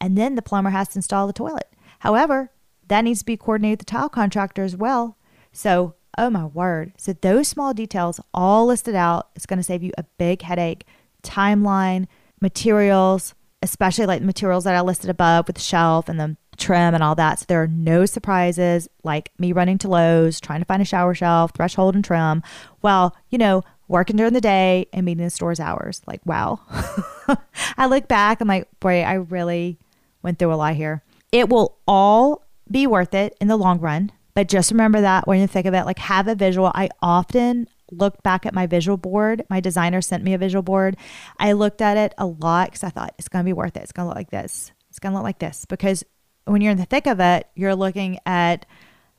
and 0.00 0.16
then 0.16 0.34
the 0.34 0.42
plumber 0.42 0.70
has 0.70 0.88
to 0.88 0.98
install 0.98 1.26
the 1.26 1.32
toilet. 1.32 1.68
However, 2.00 2.50
that 2.88 3.02
needs 3.02 3.20
to 3.20 3.24
be 3.24 3.36
coordinated 3.36 3.80
with 3.80 3.86
the 3.86 3.92
tile 3.92 4.08
contractor 4.08 4.62
as 4.62 4.76
well. 4.76 5.16
So, 5.52 5.94
oh 6.18 6.30
my 6.30 6.44
word. 6.44 6.92
So, 6.96 7.12
those 7.12 7.48
small 7.48 7.74
details 7.74 8.20
all 8.32 8.66
listed 8.66 8.94
out 8.94 9.30
is 9.36 9.46
going 9.46 9.58
to 9.58 9.62
save 9.62 9.82
you 9.82 9.92
a 9.98 10.04
big 10.18 10.42
headache. 10.42 10.86
Timeline, 11.22 12.06
materials, 12.40 13.34
especially 13.62 14.06
like 14.06 14.20
the 14.20 14.26
materials 14.26 14.64
that 14.64 14.74
I 14.74 14.80
listed 14.82 15.10
above 15.10 15.46
with 15.46 15.56
the 15.56 15.62
shelf 15.62 16.08
and 16.08 16.20
the 16.20 16.36
trim 16.56 16.94
and 16.94 17.02
all 17.02 17.14
that. 17.14 17.40
So 17.40 17.46
there 17.48 17.62
are 17.62 17.68
no 17.68 18.06
surprises 18.06 18.88
like 19.02 19.30
me 19.38 19.52
running 19.52 19.78
to 19.78 19.88
Lowe's, 19.88 20.40
trying 20.40 20.60
to 20.60 20.66
find 20.66 20.82
a 20.82 20.84
shower 20.84 21.14
shelf, 21.14 21.52
threshold, 21.54 21.94
and 21.94 22.04
trim. 22.04 22.42
Well, 22.82 23.16
you 23.30 23.38
know, 23.38 23.62
working 23.88 24.16
during 24.16 24.32
the 24.32 24.40
day 24.40 24.86
and 24.92 25.04
meeting 25.04 25.24
the 25.24 25.30
store's 25.30 25.60
hours. 25.60 26.02
Like, 26.06 26.20
wow. 26.24 26.60
I 27.76 27.86
look 27.86 28.08
back, 28.08 28.40
I'm 28.40 28.48
like, 28.48 28.68
boy, 28.80 29.02
I 29.02 29.14
really 29.14 29.78
went 30.22 30.38
through 30.38 30.52
a 30.52 30.56
lot 30.56 30.74
here. 30.74 31.02
It 31.32 31.48
will 31.48 31.78
all 31.86 32.44
be 32.70 32.86
worth 32.86 33.14
it 33.14 33.36
in 33.40 33.48
the 33.48 33.56
long 33.56 33.80
run. 33.80 34.12
But 34.34 34.48
just 34.48 34.70
remember 34.70 35.00
that 35.00 35.26
when 35.26 35.40
you 35.40 35.46
think 35.46 35.66
of 35.66 35.74
it, 35.74 35.84
like 35.84 35.98
have 36.00 36.26
a 36.28 36.34
visual. 36.34 36.72
I 36.74 36.88
often 37.00 37.68
looked 37.90 38.22
back 38.22 38.46
at 38.46 38.54
my 38.54 38.66
visual 38.66 38.96
board. 38.96 39.44
My 39.48 39.60
designer 39.60 40.00
sent 40.00 40.24
me 40.24 40.34
a 40.34 40.38
visual 40.38 40.62
board. 40.62 40.96
I 41.38 41.52
looked 41.52 41.80
at 41.80 41.96
it 41.96 42.14
a 42.18 42.26
lot 42.26 42.68
because 42.68 42.84
I 42.84 42.90
thought 42.90 43.14
it's 43.18 43.28
going 43.28 43.44
to 43.44 43.48
be 43.48 43.52
worth 43.52 43.76
it. 43.76 43.82
It's 43.82 43.92
going 43.92 44.04
to 44.04 44.08
look 44.08 44.16
like 44.16 44.30
this. 44.30 44.72
It's 44.90 44.98
going 44.98 45.12
to 45.12 45.16
look 45.16 45.24
like 45.24 45.38
this 45.38 45.64
because 45.66 46.04
when 46.44 46.60
you're 46.60 46.72
in 46.72 46.78
the 46.78 46.84
thick 46.84 47.06
of 47.06 47.20
it, 47.20 47.48
you're 47.54 47.74
looking 47.74 48.18
at 48.26 48.66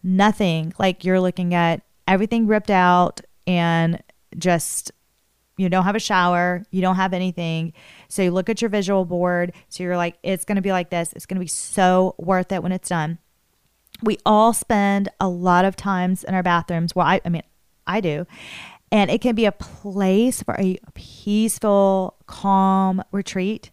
nothing. 0.03 0.73
Like 0.77 1.03
you're 1.03 1.21
looking 1.21 1.53
at 1.53 1.81
everything 2.07 2.47
ripped 2.47 2.69
out 2.69 3.21
and 3.47 4.01
just 4.37 4.91
you 5.57 5.69
don't 5.69 5.85
have 5.85 5.95
a 5.95 5.99
shower, 5.99 6.65
you 6.69 6.81
don't 6.81 6.97
have 6.97 7.13
anything. 7.13 7.73
So 8.09 8.21
you 8.21 8.31
look 8.31 8.49
at 8.49 8.61
your 8.61 8.69
visual 8.69 9.05
board. 9.05 9.53
So 9.69 9.83
you're 9.83 9.97
like, 9.97 10.17
it's 10.21 10.43
going 10.43 10.57
to 10.57 10.61
be 10.61 10.71
like 10.71 10.89
this. 10.89 11.13
It's 11.13 11.25
going 11.25 11.37
to 11.37 11.43
be 11.43 11.47
so 11.47 12.15
worth 12.17 12.51
it 12.51 12.61
when 12.61 12.73
it's 12.73 12.89
done. 12.89 13.19
We 14.01 14.17
all 14.25 14.53
spend 14.53 15.09
a 15.19 15.27
lot 15.29 15.65
of 15.65 15.75
times 15.75 16.23
in 16.23 16.33
our 16.33 16.43
bathrooms. 16.43 16.95
Well, 16.95 17.07
I, 17.07 17.21
I 17.25 17.29
mean, 17.29 17.43
I 17.87 18.01
do. 18.01 18.25
And 18.91 19.09
it 19.09 19.21
can 19.21 19.35
be 19.35 19.45
a 19.45 19.51
place 19.51 20.43
for 20.43 20.55
a 20.59 20.77
peaceful, 20.93 22.15
calm 22.27 23.03
retreat. 23.11 23.71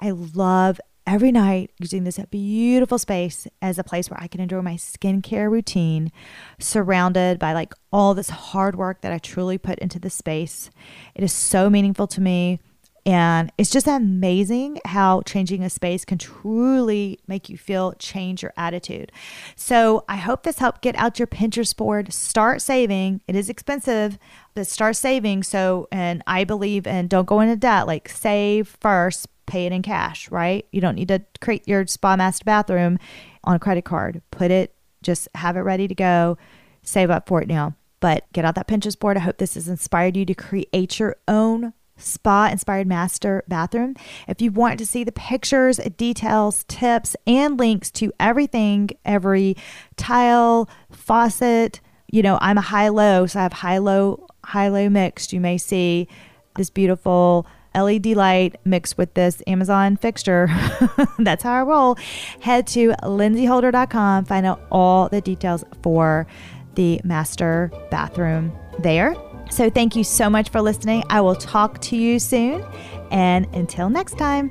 I 0.00 0.10
love 0.10 0.80
every 1.06 1.32
night 1.32 1.72
using 1.80 2.04
this 2.04 2.18
beautiful 2.30 2.98
space 2.98 3.48
as 3.60 3.78
a 3.78 3.84
place 3.84 4.08
where 4.08 4.22
I 4.22 4.28
can 4.28 4.40
enjoy 4.40 4.62
my 4.62 4.74
skincare 4.74 5.50
routine, 5.50 6.12
surrounded 6.58 7.38
by 7.38 7.52
like 7.52 7.74
all 7.92 8.14
this 8.14 8.30
hard 8.30 8.76
work 8.76 9.00
that 9.00 9.12
I 9.12 9.18
truly 9.18 9.58
put 9.58 9.78
into 9.80 9.98
the 9.98 10.10
space. 10.10 10.70
It 11.14 11.24
is 11.24 11.32
so 11.32 11.68
meaningful 11.68 12.06
to 12.08 12.20
me. 12.20 12.60
And 13.04 13.52
it's 13.58 13.70
just 13.70 13.88
amazing 13.88 14.78
how 14.84 15.22
changing 15.22 15.64
a 15.64 15.70
space 15.70 16.04
can 16.04 16.18
truly 16.18 17.18
make 17.26 17.48
you 17.48 17.58
feel 17.58 17.94
change 17.94 18.42
your 18.42 18.52
attitude. 18.56 19.10
So 19.56 20.04
I 20.08 20.16
hope 20.16 20.44
this 20.44 20.58
helped 20.58 20.82
get 20.82 20.94
out 20.96 21.18
your 21.18 21.26
Pinterest 21.26 21.76
board. 21.76 22.12
Start 22.12 22.62
saving. 22.62 23.20
It 23.26 23.34
is 23.34 23.48
expensive, 23.48 24.18
but 24.54 24.68
start 24.68 24.94
saving. 24.94 25.42
So, 25.42 25.88
and 25.90 26.22
I 26.28 26.44
believe 26.44 26.86
and 26.86 27.10
don't 27.10 27.26
go 27.26 27.40
into 27.40 27.56
debt, 27.56 27.88
like 27.88 28.08
save 28.08 28.76
first, 28.80 29.26
pay 29.46 29.66
it 29.66 29.72
in 29.72 29.82
cash, 29.82 30.30
right? 30.30 30.64
You 30.70 30.80
don't 30.80 30.94
need 30.94 31.08
to 31.08 31.22
create 31.40 31.66
your 31.66 31.84
spa 31.88 32.14
master 32.14 32.44
bathroom 32.44 33.00
on 33.42 33.56
a 33.56 33.58
credit 33.58 33.84
card. 33.84 34.22
Put 34.30 34.52
it, 34.52 34.76
just 35.02 35.28
have 35.34 35.56
it 35.56 35.60
ready 35.60 35.88
to 35.88 35.94
go. 35.94 36.38
Save 36.84 37.10
up 37.10 37.26
for 37.26 37.42
it 37.42 37.48
now. 37.48 37.74
But 37.98 38.32
get 38.32 38.44
out 38.44 38.54
that 38.54 38.68
Pinterest 38.68 38.98
board. 38.98 39.16
I 39.16 39.20
hope 39.20 39.38
this 39.38 39.54
has 39.54 39.68
inspired 39.68 40.16
you 40.16 40.24
to 40.24 40.34
create 40.34 41.00
your 41.00 41.16
own 41.26 41.72
spa 42.02 42.48
inspired 42.50 42.86
master 42.86 43.44
bathroom. 43.48 43.94
If 44.28 44.40
you 44.40 44.50
want 44.50 44.78
to 44.78 44.86
see 44.86 45.04
the 45.04 45.12
pictures, 45.12 45.78
details, 45.96 46.64
tips, 46.68 47.16
and 47.26 47.58
links 47.58 47.90
to 47.92 48.12
everything, 48.18 48.90
every 49.04 49.56
tile, 49.96 50.68
faucet, 50.90 51.80
you 52.10 52.22
know, 52.22 52.38
I'm 52.40 52.58
a 52.58 52.62
high 52.62 52.88
low, 52.88 53.26
so 53.26 53.40
I 53.40 53.42
have 53.42 53.52
high 53.52 53.78
low, 53.78 54.26
high 54.44 54.68
low 54.68 54.88
mixed. 54.88 55.32
You 55.32 55.40
may 55.40 55.58
see 55.58 56.08
this 56.56 56.70
beautiful 56.70 57.46
LED 57.74 58.06
light 58.08 58.56
mixed 58.64 58.98
with 58.98 59.14
this 59.14 59.42
Amazon 59.46 59.96
fixture. 59.96 60.48
That's 61.18 61.42
how 61.42 61.54
I 61.54 61.62
roll. 61.62 61.96
Head 62.40 62.66
to 62.68 62.90
lindsayholder.com, 63.02 64.26
find 64.26 64.46
out 64.46 64.60
all 64.70 65.08
the 65.08 65.20
details 65.20 65.64
for 65.82 66.26
the 66.74 67.00
master 67.04 67.70
bathroom 67.90 68.52
there. 68.78 69.14
So 69.52 69.68
thank 69.68 69.94
you 69.94 70.02
so 70.02 70.30
much 70.30 70.48
for 70.48 70.62
listening. 70.62 71.04
I 71.10 71.20
will 71.20 71.36
talk 71.36 71.78
to 71.82 71.96
you 71.96 72.18
soon. 72.18 72.64
And 73.10 73.46
until 73.54 73.90
next 73.90 74.16
time. 74.16 74.50